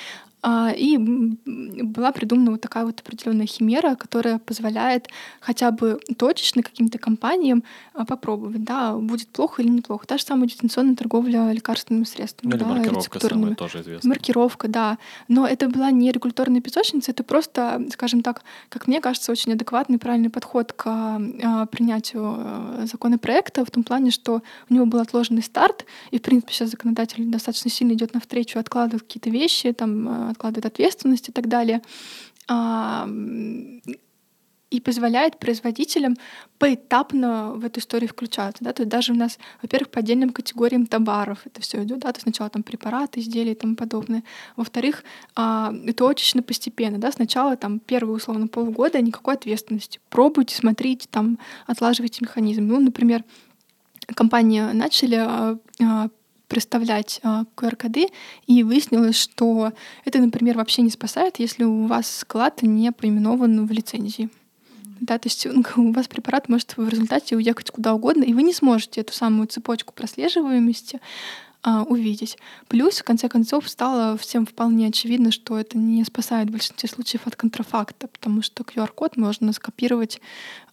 [0.77, 5.09] и была придумана вот такая вот определенная химера, которая позволяет
[5.41, 7.63] хотя бы точечно каким-то компаниям
[7.95, 10.07] а, попробовать, да, будет плохо или неплохо.
[10.07, 12.53] Та же самая дистанционная торговля лекарственными средствами.
[12.53, 14.09] Ну, да, маркировка самая тоже известная.
[14.09, 14.99] Маркировка, да.
[15.29, 19.99] Но это была не регуляторная песочница, это просто, скажем так, как мне кажется, очень адекватный,
[19.99, 25.85] правильный подход к а, принятию законопроекта в том плане, что у него был отложенный старт,
[26.11, 31.29] и, в принципе, сейчас законодатель достаточно сильно идет навстречу, откладывает какие-то вещи, там, откладывает ответственность
[31.29, 31.83] и так далее.
[34.71, 36.17] И позволяет производителям
[36.61, 38.63] поэтапно в эту историю включаться.
[38.63, 38.73] Да?
[38.73, 41.99] То есть даже у нас, во-первых, по отдельным категориям товаров это все идет.
[41.99, 42.13] Да?
[42.13, 44.23] То есть сначала там препараты, изделия и тому подобное.
[44.55, 45.03] Во-вторых,
[45.33, 46.99] это точечно постепенно.
[46.99, 47.11] Да?
[47.11, 49.99] Сначала там первые, условно, полгода никакой ответственности.
[50.09, 52.69] Пробуйте, смотрите, там, отлаживайте механизм.
[52.69, 53.25] Ну, например,
[54.15, 55.59] компании начали
[56.51, 58.09] представлять QR-коды,
[58.47, 59.73] и выяснилось, что
[60.05, 64.29] это, например, вообще не спасает, если у вас склад не поименован в лицензии.
[65.01, 68.43] Да, то есть ну, у вас препарат может в результате уехать куда угодно, и вы
[68.43, 71.01] не сможете эту самую цепочку прослеживаемости
[71.63, 72.39] а, увидеть.
[72.69, 77.27] Плюс, в конце концов, стало всем вполне очевидно, что это не спасает в большинстве случаев
[77.27, 80.21] от контрафакта, потому что QR-код можно скопировать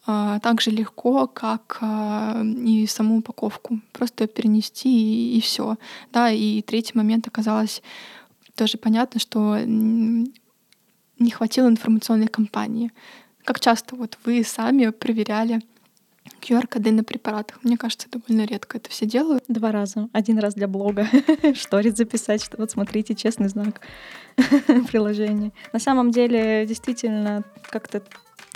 [0.05, 3.81] а, так же легко, как а, и саму упаковку.
[3.91, 5.75] Просто перенести и, и все.
[6.13, 7.81] Да, и третий момент оказалось
[8.55, 12.91] тоже понятно, что не хватило информационной кампании.
[13.43, 15.61] Как часто вот вы сами проверяли
[16.47, 17.59] QR-коды на препаратах.
[17.63, 19.43] Мне кажется, довольно редко это все делают.
[19.47, 20.09] Два раза.
[20.13, 21.07] Один раз для блога.
[21.55, 23.81] Шторит записать, что вот смотрите, честный знак
[24.87, 25.51] приложения.
[25.73, 28.01] На самом деле, действительно, как-то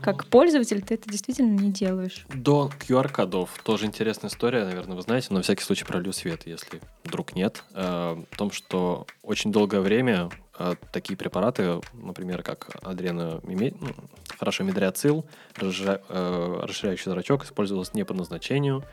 [0.02, 2.26] как пользователь ты это действительно не делаешь.
[2.34, 6.82] До QR-кодов тоже интересная история, наверное, вы знаете, но на всякий случай пролью свет, если
[7.04, 7.64] вдруг нет.
[7.74, 13.72] Э, в том, что очень долгое время э, такие препараты, например, как адрена, ну,
[14.40, 15.26] хорошо, медриацил,
[15.56, 18.84] расширя, э, расширяющий зрачок, использовался не по назначению,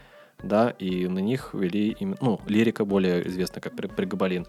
[0.43, 4.47] да, и на них вели, ну, лирика более известная как пригабалин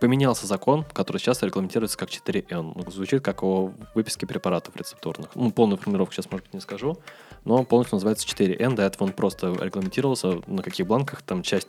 [0.00, 2.72] поменялся закон, который сейчас регламентируется как 4N.
[2.74, 5.28] Ну, звучит как о выписке препаратов рецептурных.
[5.34, 6.98] Ну, полную формулировку сейчас, может быть, не скажу,
[7.44, 8.74] но полностью называется 4N.
[8.74, 11.68] До этого он просто регламентировался, на каких бланках там часть...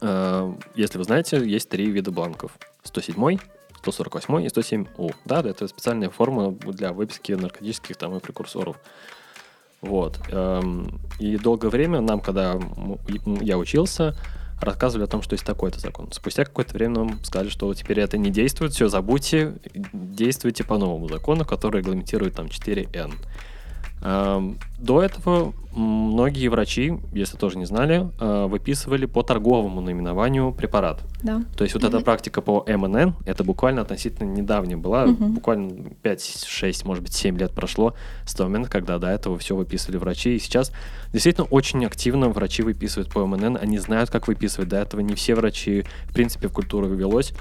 [0.00, 2.58] Э, если вы знаете, есть три вида бланков.
[2.82, 3.38] 107
[3.78, 5.14] 148 и 107У.
[5.24, 8.76] Да, это специальная форма для выписки наркотических там и прекурсоров.
[9.84, 10.18] Вот.
[10.30, 12.58] Эм, и долгое время нам, когда
[13.40, 14.16] я учился,
[14.60, 16.10] рассказывали о том, что есть такой-то закон.
[16.10, 19.54] Спустя какое-то время нам сказали, что теперь это не действует, все, забудьте,
[19.92, 23.12] действуйте по новому закону, который регламентирует там 4N.
[24.00, 31.02] До этого многие врачи, если тоже не знали, а, выписывали по торговому наименованию препарат.
[31.22, 31.42] Да.
[31.56, 31.88] То есть вот mm-hmm.
[31.88, 35.28] эта практика по МНН, это буквально относительно недавняя была, mm-hmm.
[35.28, 39.56] буквально 5, 6, может быть, 7 лет прошло с того момента, когда до этого все
[39.56, 40.36] выписывали врачи.
[40.36, 40.72] И сейчас
[41.12, 44.68] действительно очень активно врачи выписывают по МНН, они знают, как выписывать.
[44.68, 47.32] До этого не все врачи, в принципе, в культуру ввелось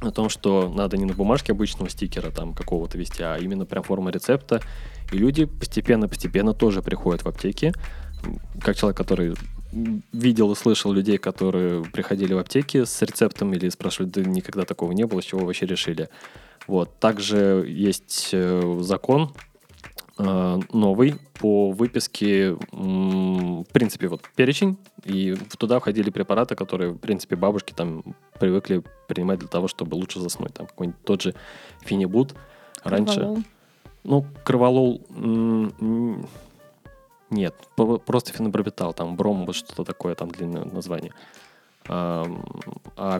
[0.00, 3.82] о том, что надо не на бумажке обычного стикера там какого-то вести, а именно прям
[3.82, 4.60] форма рецепта.
[5.12, 7.72] И люди постепенно-постепенно тоже приходят в аптеки.
[8.60, 9.34] Как человек, который
[10.12, 14.92] видел и слышал людей, которые приходили в аптеки с рецептом или спрашивали, да никогда такого
[14.92, 16.08] не было, с чего вы вообще решили.
[16.66, 16.98] Вот.
[16.98, 19.34] Также есть э, закон
[20.16, 27.72] новый по выписке, в принципе, вот перечень, и туда входили препараты, которые, в принципе, бабушки
[27.72, 28.04] там
[28.38, 30.54] привыкли принимать для того, чтобы лучше заснуть.
[30.54, 31.34] Там какой-нибудь тот же
[31.80, 32.34] финибут
[32.84, 33.44] раньше.
[34.04, 35.00] Ну, кроволол
[37.30, 41.12] нет, просто фенобарбитал, там бром, вот что-то такое, там длинное название.
[41.88, 42.24] А,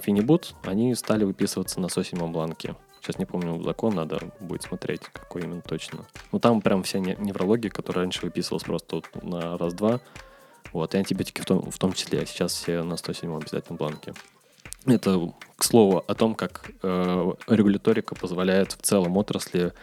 [0.00, 2.76] фенибут, они стали выписываться на 107 бланке.
[3.04, 6.06] Сейчас не помню закон, надо будет смотреть, какой именно точно.
[6.32, 10.00] Ну, там прям вся неврология, которая раньше выписывалась просто вот на раз-два.
[10.72, 12.20] Вот, и антибиотики в том, в том числе.
[12.22, 14.14] А сейчас все на 107 обязательном бланке.
[14.86, 19.74] Это, к слову, о том, как э, регуляторика позволяет в целом отрасли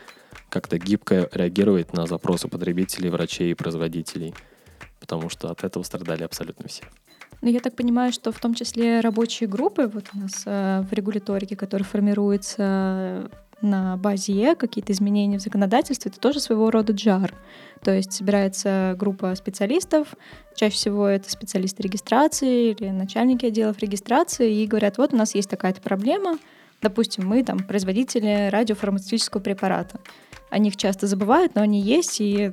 [0.50, 4.34] как-то гибко реагировать на запросы потребителей, врачей и производителей,
[5.00, 6.86] потому что от этого страдали абсолютно все.
[7.42, 10.94] Ну, я так понимаю, что в том числе рабочие группы вот у нас э, в
[10.94, 13.30] регуляторике, которые формируются
[13.62, 17.34] на базе Е, какие-то изменения в законодательстве, это тоже своего рода джар.
[17.84, 20.16] То есть собирается группа специалистов,
[20.56, 25.50] чаще всего это специалисты регистрации или начальники отделов регистрации, и говорят, вот у нас есть
[25.50, 26.38] такая-то проблема,
[26.82, 30.00] допустим, мы там производители радиофармацевтического препарата.
[30.50, 32.52] О них часто забывают, но они есть и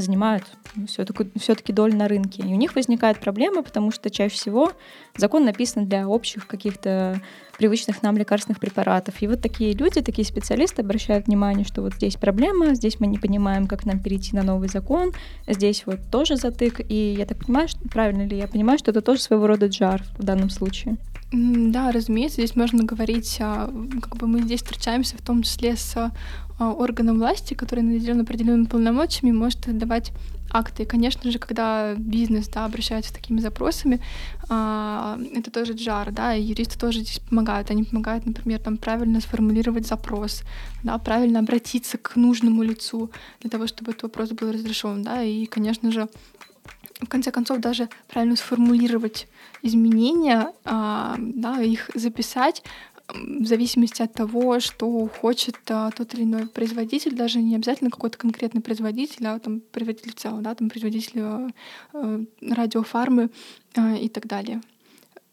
[0.00, 0.44] занимают
[0.86, 2.42] все-таки, все-таки долю на рынке.
[2.42, 4.72] И у них возникает проблема, потому что чаще всего
[5.16, 7.20] закон написан для общих каких-то
[7.58, 9.22] привычных нам лекарственных препаратов.
[9.22, 13.18] И вот такие люди, такие специалисты обращают внимание, что вот здесь проблема, здесь мы не
[13.18, 15.12] понимаем, как нам перейти на новый закон,
[15.46, 16.80] здесь вот тоже затык.
[16.88, 20.02] И я так понимаю, что, правильно ли я понимаю, что это тоже своего рода джар
[20.18, 20.96] в данном случае?
[21.32, 26.12] Да, разумеется, здесь можно говорить, как бы мы здесь встречаемся в том числе с
[26.58, 30.12] а, органом власти, который наделен определенными полномочиями, может давать
[30.50, 30.84] акты.
[30.84, 34.00] И, конечно же, когда бизнес да, обращается с такими запросами,
[34.48, 37.70] а, это тоже джар, да, и юристы тоже здесь помогают.
[37.70, 40.42] Они помогают, например, там правильно сформулировать запрос,
[40.84, 45.46] да, правильно обратиться к нужному лицу для того, чтобы этот вопрос был разрешен, да, и,
[45.46, 46.08] конечно же,
[47.00, 49.26] в конце концов, даже правильно сформулировать
[49.62, 52.62] изменения, а, да, их записать,
[53.08, 58.16] в зависимости от того, что хочет а, тот или иной производитель, даже не обязательно какой-то
[58.16, 61.48] конкретный производитель, а там производитель в целом, да, там производитель а,
[61.92, 63.30] а, радиофармы
[63.76, 64.62] а, и так далее.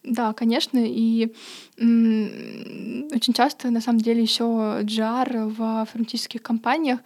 [0.03, 1.32] Да, конечно, и
[1.78, 4.43] очень часто, на самом деле, еще
[4.82, 7.01] GR в фармацевтических компаниях,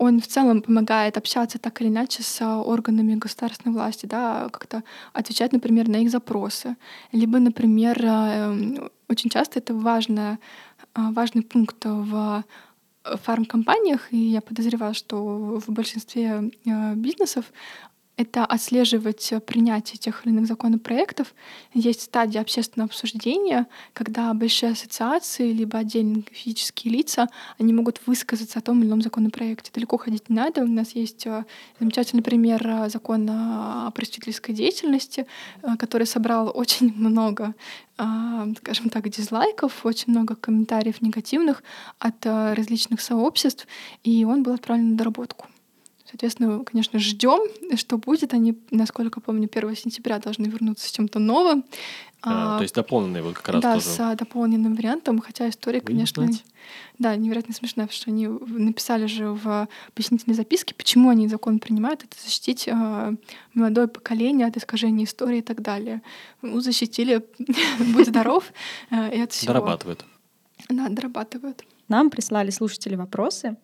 [0.00, 4.82] он в целом помогает общаться так или иначе с органами государственной власти, да, как-то
[5.12, 6.76] отвечать, например, на их запросы.
[7.12, 10.38] Либо, например, эм, очень часто это важно,
[10.94, 12.44] а, важный пункт в
[13.04, 17.44] фармкомпаниях, и я подозреваю, что в большинстве э, бизнесов
[18.20, 21.34] это отслеживать э, принятие тех или иных законопроектов.
[21.72, 28.62] Есть стадия общественного обсуждения, когда большие ассоциации либо отдельные физические лица, они могут высказаться о
[28.62, 29.70] том или ином законопроекте.
[29.74, 30.62] Далеко ходить не надо.
[30.62, 31.44] У нас есть э,
[31.78, 35.26] замечательный пример э, закона о просветительской деятельности,
[35.78, 37.54] который собрал очень много
[38.56, 41.62] скажем так, дизлайков, очень много комментариев негативных
[41.98, 43.66] от различных сообществ,
[44.04, 45.49] и он был отправлен на доработку.
[46.10, 47.40] Соответственно, конечно, ждем,
[47.76, 48.34] что будет.
[48.34, 51.64] Они, насколько помню, 1 сентября должны вернуться с чем-то новым.
[52.22, 53.86] А, а, то есть дополненный вот как раз да, тоже.
[53.86, 56.28] с а, дополненным вариантом, хотя история, конечно,
[56.98, 62.04] да, невероятно смешная, потому что они написали же в пояснительной записке, почему они закон принимают,
[62.04, 63.14] это защитить э,
[63.54, 66.02] молодое поколение от искажения истории и так далее.
[66.42, 67.24] Ну, защитили,
[67.94, 68.52] будь здоров,
[68.90, 69.54] э, и от всего.
[69.54, 70.04] Дорабатывают.
[70.68, 71.64] Да, дорабатывают.
[71.88, 73.56] Нам прислали слушатели вопросы,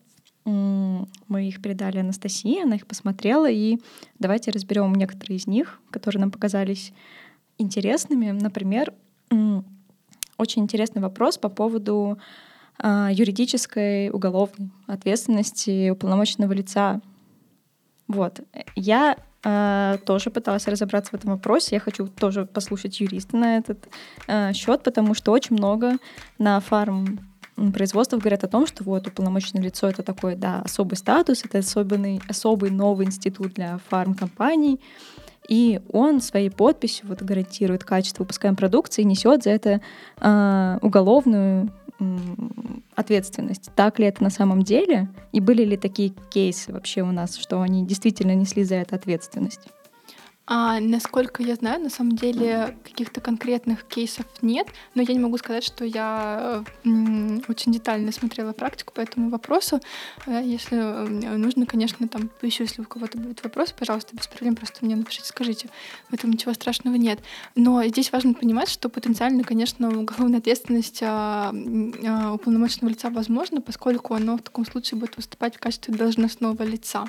[0.47, 3.79] мы их передали Анастасии, она их посмотрела, и
[4.19, 6.93] давайте разберем некоторые из них, которые нам показались
[7.59, 8.31] интересными.
[8.31, 8.93] Например,
[10.39, 12.19] очень интересный вопрос по поводу
[12.79, 17.01] а, юридической уголовной ответственности уполномоченного лица.
[18.07, 18.41] Вот.
[18.77, 21.75] Я э, тоже пыталась разобраться в этом вопросе.
[21.75, 23.89] Я хочу тоже послушать юриста на этот
[24.29, 25.97] э, счет, потому что очень много
[26.39, 27.19] на фарм
[27.73, 32.21] производствов говорят о том, что вот уполномоченное лицо— это такой, да, особый статус, это особенный,
[32.29, 34.81] особый новый институт для фармкомпаний,
[35.49, 39.81] и он своей подписью вот гарантирует качество выпускаемой продукции и несет за это
[40.21, 42.17] э, уголовную э,
[42.95, 43.71] ответственность.
[43.77, 45.09] Так ли это на самом деле?
[45.33, 49.69] И были ли такие кейсы вообще у нас, что они действительно несли за это ответственность?
[50.49, 55.39] А, насколько я знаю, на самом деле каких-то конкретных кейсов нет, но я не могу
[55.39, 56.63] сказать, что я
[57.49, 59.81] очень детально смотрела практику по этому вопросу.
[60.27, 64.85] Э, если нужно, конечно, там поищу, если у кого-то будет вопрос, пожалуйста, без проблем, просто
[64.85, 65.69] мне напишите, скажите.
[66.11, 67.19] В этом ничего страшного нет.
[67.57, 74.15] Но здесь важно понимать, что потенциально, конечно, уголовная ответственность а, а, уполномоченного лица возможна, поскольку
[74.15, 77.07] оно в таком случае будет выступать в качестве должностного лица.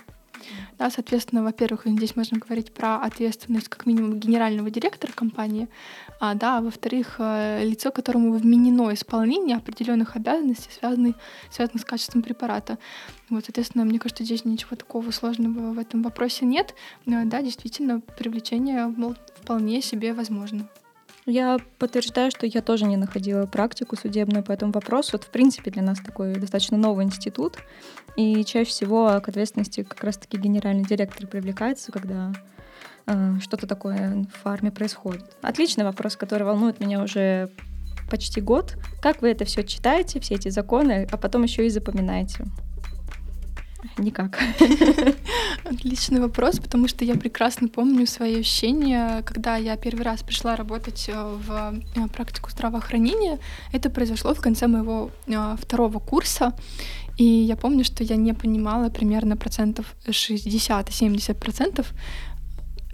[0.77, 5.67] Да, соответственно, во-первых, здесь можно говорить про ответственность как минимум генерального директора компании,
[6.19, 11.15] а, да, а во-вторых, э, лицо, которому вменено исполнение определенных обязанностей, связанных,
[11.49, 12.77] связанных с качеством препарата.
[13.29, 16.75] Вот, соответственно, мне кажется, здесь ничего такого сложного в этом вопросе нет.
[17.05, 18.93] Но, да, действительно, привлечение
[19.41, 20.67] вполне себе возможно.
[21.27, 25.17] Я подтверждаю, что я тоже не находила практику судебную по этому вопросу.
[25.17, 27.57] Это, в принципе, для нас такой достаточно новый институт.
[28.15, 32.31] И чаще всего к ответственности как раз-таки генеральный директор привлекается, когда
[33.07, 35.25] э, что-то такое в фарме происходит.
[35.41, 37.49] Отличный вопрос, который волнует меня уже
[38.09, 38.77] почти год.
[39.01, 42.45] Как вы это все читаете, все эти законы, а потом еще и запоминаете?
[43.97, 44.39] Никак.
[45.65, 51.09] Отличный вопрос, потому что я прекрасно помню свои ощущения, когда я первый раз пришла работать
[51.09, 53.39] э, в э, практику здравоохранения.
[53.71, 56.53] Это произошло в конце моего э, второго курса.
[57.17, 61.93] И я помню, что я не понимала примерно процентов 60-70 процентов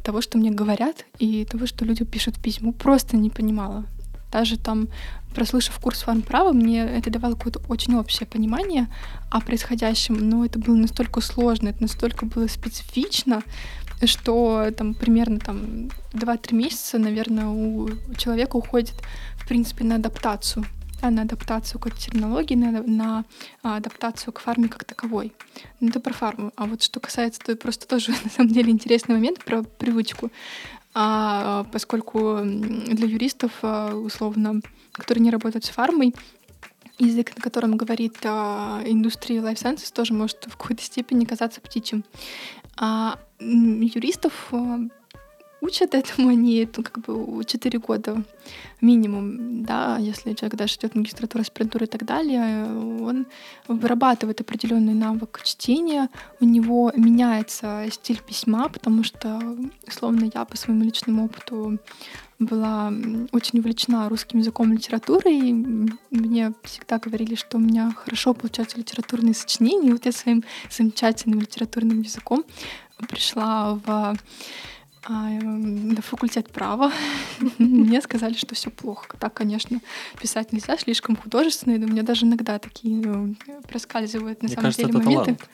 [0.04, 3.86] того, что мне говорят, и того, что люди пишут в письму, просто не понимала.
[4.32, 4.88] Даже там,
[5.34, 8.88] прослушав курс фармправа, мне это давало какое-то очень общее понимание
[9.30, 13.44] о происходящем, но это было настолько сложно, это настолько было специфично,
[14.06, 18.96] что там примерно там 2-3 месяца, наверное, у человека уходит,
[19.38, 20.66] в принципе, на адаптацию
[21.04, 23.26] да, на адаптацию к терминологии, на, на
[23.62, 25.34] адаптацию к фарме как таковой.
[25.82, 26.54] Ну, это про фарму.
[26.56, 30.32] А вот что касается, то просто тоже на самом деле интересный момент про привычку
[30.94, 36.14] а, поскольку для юристов, а, условно, которые не работают с фармой,
[37.00, 42.04] язык, на котором говорит а, индустрия life sciences, тоже может в какой-то степени казаться птичьим.
[42.78, 44.80] А юристов а,
[45.64, 48.24] учат этому, они ну, как бы 4 года
[48.82, 52.66] минимум, да, если человек даже идет магистратуру, аспирантуру и так далее,
[53.02, 53.26] он
[53.68, 56.10] вырабатывает определенный навык чтения,
[56.42, 59.40] у него меняется стиль письма, потому что,
[59.90, 61.80] словно я по своему личному опыту
[62.40, 62.92] была
[63.32, 65.38] очень увлечена русским языком и литературой.
[65.50, 65.54] И
[66.10, 69.90] мне всегда говорили, что у меня хорошо получаются литературные сочинения.
[69.90, 72.44] И вот я своим замечательным литературным языком
[73.08, 74.18] пришла в
[75.10, 76.92] на факультет права.
[77.58, 79.16] Мне сказали, что все плохо.
[79.20, 79.80] Так, конечно,
[80.22, 81.76] писать нельзя, слишком художественно.
[81.76, 85.26] И у меня даже иногда такие э, проскальзывают на Мне самом кажется, деле это моменты.
[85.36, 85.50] талант.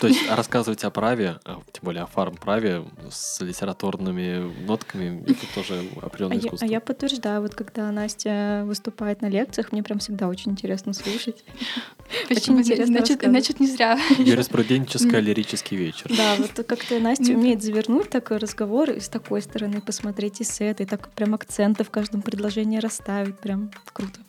[0.00, 5.82] То есть рассказывать о праве, а, тем более о фарм-праве с литературными нотками, это тоже
[6.00, 6.68] А определенное я, искусство.
[6.68, 11.42] а я подтверждаю, вот когда Настя выступает на лекциях, мне прям всегда очень интересно слушать.
[12.28, 12.60] Почему?
[12.60, 13.98] интересно Значит, значит, не зря.
[14.18, 16.12] Юриспруденческо-лирический вечер.
[16.16, 20.60] Да, вот как-то Настя умеет завернуть такой разговор и с такой стороны посмотреть, и с
[20.60, 24.20] этой, так прям акценты в каждом предложении расставить, прям круто.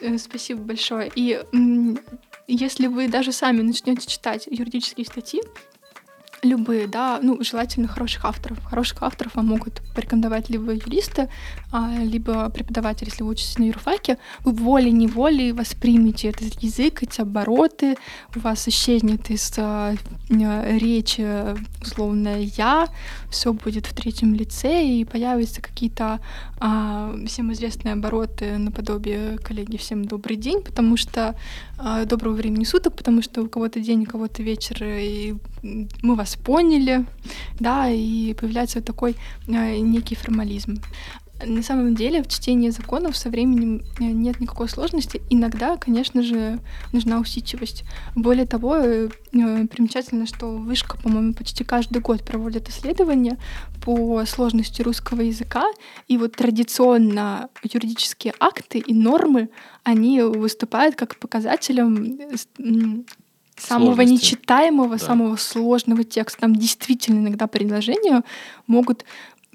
[0.00, 1.10] Э, Спасибо большое.
[1.14, 1.42] И
[2.48, 5.42] если вы даже сами начнете читать юридические статьи,
[6.42, 8.62] любые, да, ну, желательно хороших авторов.
[8.64, 11.28] Хороших авторов вам могут порекомендовать либо юристы,
[11.72, 14.18] а, либо преподаватели, если вы учитесь на юрфаке.
[14.44, 17.96] Вы волей-неволей воспримете этот язык, эти обороты,
[18.34, 19.94] у вас исчезнет из а,
[20.28, 22.88] речи условно «я»,
[23.30, 26.20] все будет в третьем лице, и появятся какие-то
[26.58, 31.34] а, всем известные обороты наподобие коллеги «Всем добрый день», потому что
[32.06, 35.34] доброго времени суток, потому что у кого-то день, у кого-то вечер, и
[36.02, 37.04] мы вас поняли,
[37.60, 39.16] да, и появляется такой
[39.48, 40.80] а, некий формализм.
[41.44, 45.20] На самом деле в чтении законов со временем э, нет никакой сложности.
[45.28, 46.58] Иногда, конечно же,
[46.92, 47.84] нужна усидчивость.
[48.14, 53.36] Более того, э, э, примечательно, что Вышка, по-моему, почти каждый год проводит исследования
[53.84, 55.66] по сложности русского языка.
[56.08, 59.50] И вот традиционно юридические акты и нормы,
[59.82, 62.18] они выступают как показателем
[63.58, 64.12] самого Сложности.
[64.12, 65.04] нечитаемого, Да.
[65.04, 66.40] самого сложного текста.
[66.40, 68.22] Там действительно иногда предложения
[68.66, 69.04] могут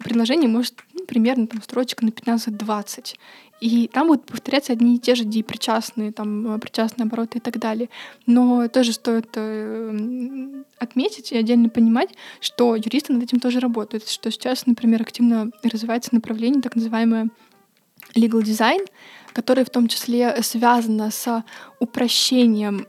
[0.01, 3.15] предложение может примерно там строчек на 15-20.
[3.61, 7.59] И там будут повторяться одни и те же причастные, там, э, причастные обороты и так
[7.59, 7.89] далее.
[8.25, 14.07] Но тоже стоит э, отметить и отдельно понимать, что юристы над этим тоже работают.
[14.07, 17.29] Что сейчас, например, активно развивается направление так называемое
[18.15, 18.87] legal design,
[19.33, 21.43] которое в том числе связано с
[21.79, 22.87] упрощением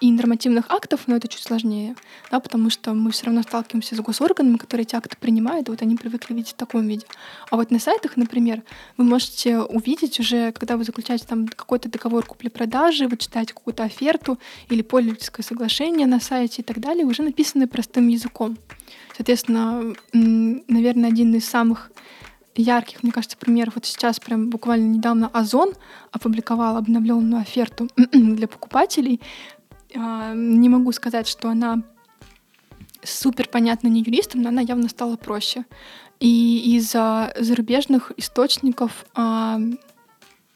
[0.00, 1.94] и нормативных актов, но это чуть сложнее,
[2.30, 5.82] да, потому что мы все равно сталкиваемся с госорганами, которые эти акты принимают, и вот
[5.82, 7.06] они привыкли видеть в таком виде.
[7.50, 8.62] А вот на сайтах, например,
[8.96, 14.38] вы можете увидеть уже, когда вы заключаете там какой-то договор купли-продажи, вы читаете какую-то оферту
[14.68, 18.56] или пользовательское соглашение на сайте и так далее, уже написаны простым языком.
[19.14, 21.90] Соответственно, наверное, один из самых
[22.54, 23.74] ярких, мне кажется, примеров.
[23.74, 25.74] Вот сейчас прям буквально недавно Озон
[26.10, 29.20] опубликовал обновленную оферту для покупателей.
[29.94, 31.82] А, Не могу сказать, что она
[33.02, 35.64] супер понятна не юристам, но она явно стала проще.
[36.20, 39.58] И из-за зарубежных источников а,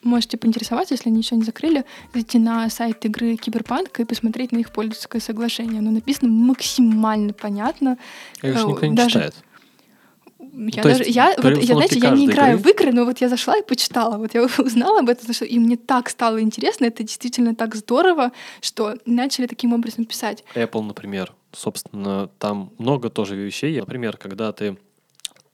[0.03, 4.59] можете поинтересоваться, если они еще не закрыли, зайти на сайт игры Киберпанк и посмотреть на
[4.59, 5.79] их пользовательское соглашение.
[5.79, 7.99] Оно написано максимально понятно.
[8.43, 9.35] Их же никто не даже- читает.
[10.57, 13.05] Я то даже, есть я, вот, я, знаете, я не играю игры- в игры, но
[13.05, 14.19] вот я зашла и почитала.
[14.19, 18.31] Вот я узнала об этом, что- и мне так стало интересно, это действительно так здорово,
[18.61, 20.45] что начали таким образом писать.
[20.55, 23.79] Apple, например, собственно, там много тоже вещей.
[23.81, 24.77] Например, когда ты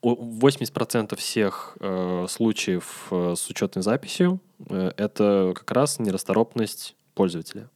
[0.02, 7.68] у- 80% всех э, случаев э, с учетной записью э, это как раз нерасторопность пользователя.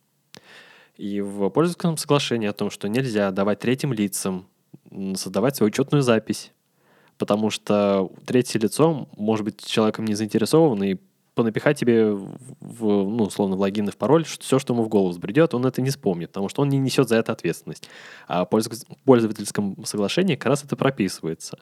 [0.96, 4.46] И в пользовательском соглашении о том, что нельзя давать третьим лицам
[5.16, 6.52] создавать свою учетную запись,
[7.24, 10.96] потому что третье лицо может быть человеком не заинтересован и
[11.34, 15.08] понапихать тебе в, ну, условно, в логин и в пароль все, что ему в голову
[15.08, 17.88] взбредет, он это не вспомнит, потому что он не несет за это ответственность.
[18.28, 21.58] А в пользователь- пользовательском соглашении как раз это прописывается.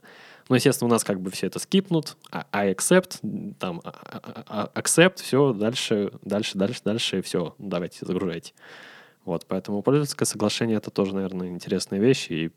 [0.49, 3.21] Ну, естественно, у нас как бы все это скипнут, а I accept,
[3.61, 8.53] там, а- а- а- accept, все, дальше, дальше, дальше, дальше, все, давайте, загружайте.
[9.25, 12.51] Вот, поэтому пользовательское соглашение это тоже, наверное, интересная вещь, и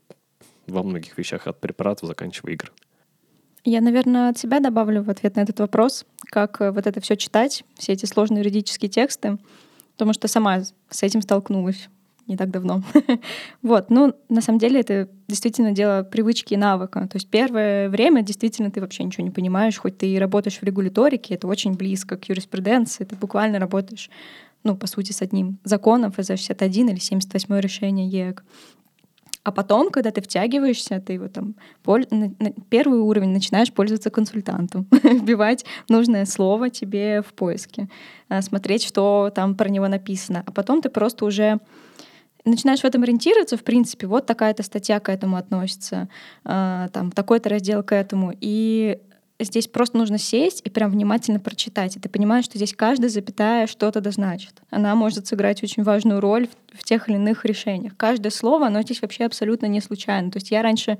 [0.66, 2.72] во многих вещах от препаратов заканчивая игры.
[3.66, 7.16] Я, наверное, от себя добавлю в ответ на этот вопрос, как э, вот это все
[7.16, 9.38] читать, все эти сложные юридические тексты,
[9.94, 11.88] потому что сама с этим столкнулась
[12.28, 12.84] не так давно.
[13.62, 17.08] Вот, ну, на самом деле это действительно дело привычки и навыка.
[17.08, 20.62] То есть первое время действительно ты вообще ничего не понимаешь, хоть ты и работаешь в
[20.62, 24.10] регуляторике, это очень близко к юриспруденции, ты буквально работаешь,
[24.62, 28.44] ну, по сути, с одним законом ФЗ-61 или 78 решение ЕЭК.
[29.46, 31.54] А потом, когда ты втягиваешься, ты его там
[32.68, 37.88] первый уровень начинаешь пользоваться консультантом, вбивать нужное слово тебе в поиске,
[38.28, 40.42] а, смотреть, что там про него написано.
[40.44, 41.60] А потом ты просто уже
[42.44, 46.08] начинаешь в этом ориентироваться, в принципе, вот такая-то статья к этому относится,
[46.44, 48.32] а, там такой-то раздел к этому.
[48.40, 48.98] И
[49.38, 51.96] здесь просто нужно сесть и прям внимательно прочитать.
[51.96, 54.62] И ты понимаешь, что здесь каждая запятая что-то да значит.
[54.70, 57.96] Она может сыграть очень важную роль в, в тех или иных решениях.
[57.96, 60.30] Каждое слово, оно здесь вообще абсолютно не случайно.
[60.30, 60.98] То есть я раньше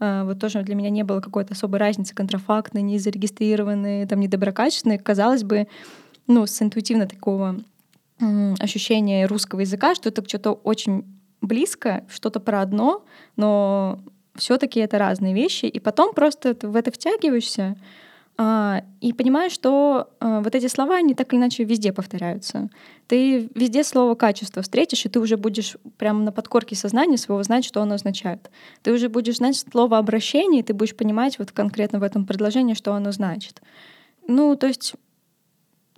[0.00, 4.98] э, вот тоже для меня не было какой-то особой разницы контрафактные, не зарегистрированные, там недоброкачественные.
[4.98, 5.68] Казалось бы,
[6.26, 7.56] ну, с интуитивно такого
[8.58, 11.04] ощущения русского языка, что это что-то очень
[11.42, 13.04] близко, что-то про одно,
[13.36, 14.00] но
[14.38, 17.76] все-таки это разные вещи, и потом просто в это втягиваешься
[18.38, 22.68] а, и понимаешь, что а, вот эти слова, они так или иначе везде повторяются.
[23.06, 27.64] Ты везде слово «качество» встретишь, и ты уже будешь прямо на подкорке сознания своего знать,
[27.64, 28.50] что оно означает.
[28.82, 32.74] Ты уже будешь знать слово «обращение», и ты будешь понимать вот конкретно в этом предложении,
[32.74, 33.62] что оно значит.
[34.28, 34.94] Ну, то есть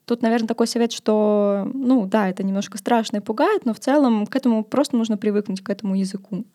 [0.08, 4.26] Тут, наверное, такой совет, что, ну да, это немножко страшно и пугает, но в целом
[4.26, 6.46] к этому просто нужно привыкнуть, к этому языку.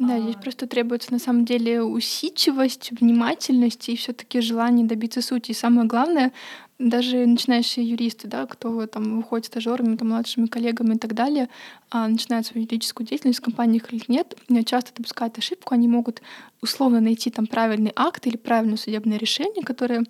[0.00, 0.38] Да, здесь а.
[0.38, 5.50] просто требуется на самом деле усидчивость, внимательность и все-таки желание добиться сути.
[5.50, 6.32] И самое главное,
[6.78, 11.50] даже начинающие юристы, да, кто там выходит стажерами, там, младшими коллегами и так далее,
[11.90, 14.34] а начинают свою юридическую деятельность в компаниях или нет,
[14.64, 16.22] часто допускают ошибку, они могут
[16.62, 20.04] условно найти там правильный акт или правильное судебное решение, которое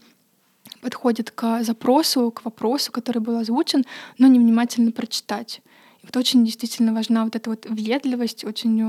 [0.83, 3.85] подходит к запросу, к вопросу, который был озвучен,
[4.19, 5.63] но невнимательно прочитать.
[6.13, 8.81] Вот очень действительно важна вот эта вот въедливость, очень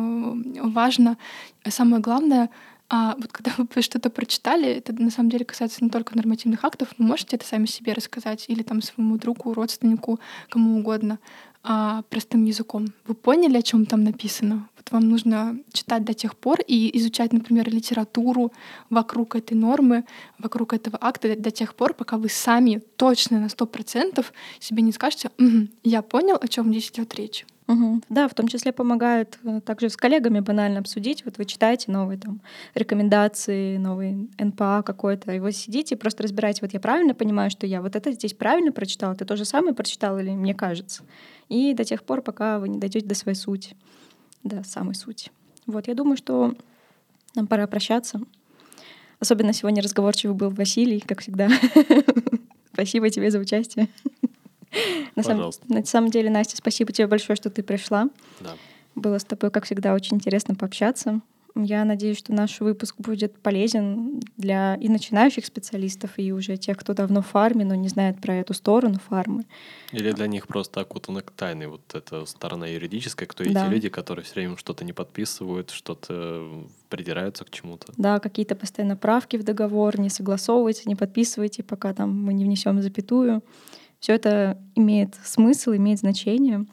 [0.58, 1.20] э, важно.
[1.68, 2.50] Самое главное,
[2.90, 6.88] а вот когда вы что-то прочитали, это на самом деле касается не только нормативных актов,
[6.98, 10.20] вы можете это сами себе рассказать или там своему другу, родственнику,
[10.50, 11.20] кому угодно
[11.64, 12.88] а, простым языком.
[13.06, 14.68] Вы поняли, о чем там написано?
[14.92, 18.52] Вам нужно читать до тех пор и изучать, например, литературу
[18.90, 20.04] вокруг этой нормы,
[20.38, 24.92] вокруг этого акта до тех пор, пока вы сами точно на сто процентов себе не
[24.92, 27.46] скажете, угу, я понял, о чем здесь идет речь.
[27.68, 28.02] Угу.
[28.10, 31.24] Да, в том числе помогает э, также с коллегами банально обсудить.
[31.24, 32.42] Вот вы читаете новые там
[32.74, 37.66] рекомендации, новый НПА какой-то, и вы сидите и просто разбираете, вот я правильно понимаю, что
[37.66, 41.04] я вот это здесь правильно прочитал, ты то же самое прочитал или мне кажется?
[41.48, 43.76] И до тех пор, пока вы не дойдете до своей сути,
[44.44, 45.32] до самой сути.
[45.66, 46.56] Вот, я думаю, что
[47.36, 48.22] нам пора прощаться.
[49.20, 51.50] Особенно сегодня разговорчивый был Василий, как всегда.
[52.74, 53.88] Спасибо тебе за участие.
[55.16, 58.08] На самом, на самом деле, Настя, спасибо тебе большое, что ты пришла.
[58.40, 58.56] Да.
[58.96, 61.20] Было с тобой, как всегда, очень интересно пообщаться.
[61.56, 66.94] Я надеюсь, что наш выпуск будет полезен для и начинающих специалистов, и уже тех, кто
[66.94, 69.46] давно в фарме, но не знает про эту сторону фармы.
[69.92, 73.50] Или для них просто окутаны тайной вот эта сторона юридическая, кто да.
[73.50, 77.92] эти люди, которые все время что-то не подписывают, что-то придираются к чему-то.
[77.98, 82.82] Да, какие-то постоянно правки в договор, не согласовывайте, не подписывайте, пока там мы не внесем
[82.82, 83.44] запятую.
[84.00, 86.66] Все это имеет смысл, имеет значение.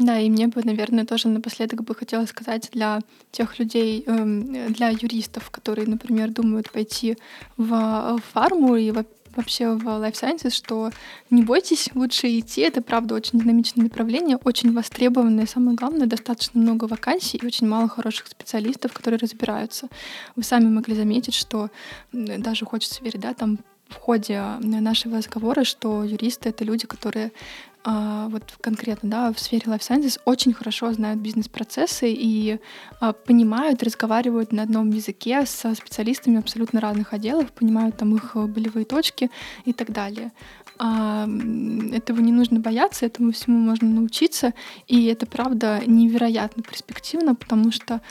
[0.00, 3.00] Да, и мне бы, наверное, тоже напоследок бы хотелось сказать для
[3.32, 7.18] тех людей, эм, для юристов, которые, например, думают пойти
[7.58, 8.92] в фарму и
[9.36, 10.90] вообще в Life Sciences, что
[11.28, 12.62] не бойтесь, лучше идти.
[12.62, 15.46] Это, правда, очень динамичное направление, очень востребованное.
[15.46, 19.88] Самое главное, достаточно много вакансий и очень мало хороших специалистов, которые разбираются.
[20.34, 21.68] Вы сами могли заметить, что
[22.12, 23.58] даже хочется верить, да, там
[23.90, 27.32] в ходе нашего разговора, что юристы— это люди, которые
[27.82, 32.58] а, вот конкретно да, в сфере Life Sciences очень хорошо знают бизнес-процессы и
[33.00, 38.84] а, понимают, разговаривают на одном языке со специалистами абсолютно разных отделов, понимают там их болевые
[38.84, 39.30] точки
[39.64, 40.32] и так далее.
[40.78, 41.26] А,
[41.92, 44.52] этого не нужно бояться, этому всему можно научиться,
[44.86, 48.02] и это правда невероятно перспективно, потому что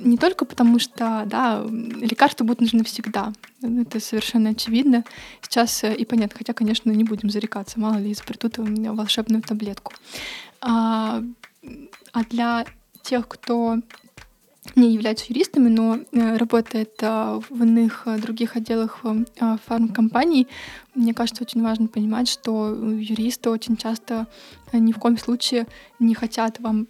[0.00, 3.32] не только потому, что да, лекарства будут нужны всегда.
[3.62, 5.04] Это совершенно очевидно.
[5.42, 9.92] Сейчас э, и понятно, хотя, конечно, не будем зарекаться, мало ли изобретут волшебную таблетку.
[10.60, 11.22] А,
[12.12, 12.64] а для
[13.02, 13.78] тех, кто
[14.74, 19.02] не являются юристами, но э, работает а, в иных э, других отделах
[19.66, 20.48] фармкомпаний,
[20.94, 24.26] мне кажется, очень важно понимать, что юристы очень часто
[24.72, 25.66] ни в коем случае
[25.98, 26.88] не хотят вам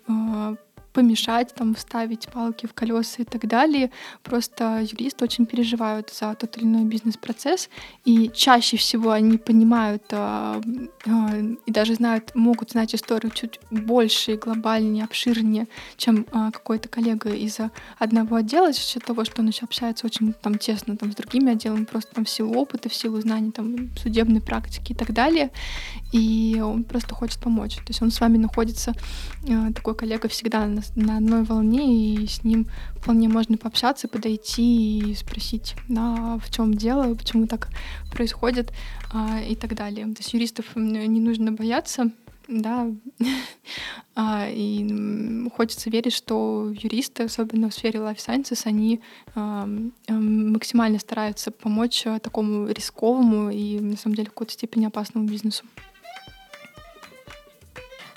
[0.97, 3.90] помешать, там, вставить палки в колеса и так далее.
[4.22, 7.68] Просто юристы очень переживают за тот или иной бизнес-процесс,
[8.07, 10.61] и чаще всего они понимают э,
[11.05, 15.66] э, и даже знают, могут знать историю чуть больше, глобальнее, обширнее,
[15.99, 17.59] чем э, какой-то коллега из
[17.99, 21.53] одного отдела, за счет того, что он еще общается очень там тесно там, с другими
[21.53, 25.51] отделами, просто там в силу опыта, в силу знаний там, судебной практики и так далее.
[26.13, 27.77] И он просто хочет помочь.
[27.77, 28.95] То есть он с вами находится,
[29.47, 34.99] э, такой коллега всегда на на одной волне, и с ним вполне можно пообщаться, подойти
[34.99, 37.69] и спросить, да, в чем дело, почему так
[38.12, 38.73] происходит
[39.12, 40.07] а, и так далее.
[40.07, 42.11] То есть юристов не нужно бояться,
[42.49, 42.89] да,
[44.15, 49.01] а, и хочется верить, что юристы, особенно в сфере life sciences, они
[49.35, 49.69] а,
[50.09, 55.65] максимально стараются помочь такому рисковому и, на самом деле, в какой-то степени опасному бизнесу.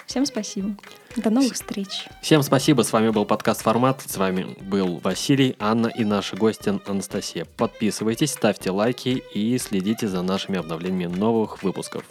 [0.09, 0.75] Всем спасибо.
[1.17, 2.07] До новых встреч.
[2.23, 2.81] Всем спасибо.
[2.81, 4.01] С вами был подкаст «Формат».
[4.01, 7.45] С вами был Василий, Анна и наша гостья Анастасия.
[7.45, 12.05] Подписывайтесь, ставьте лайки и следите за нашими обновлениями новых выпусков.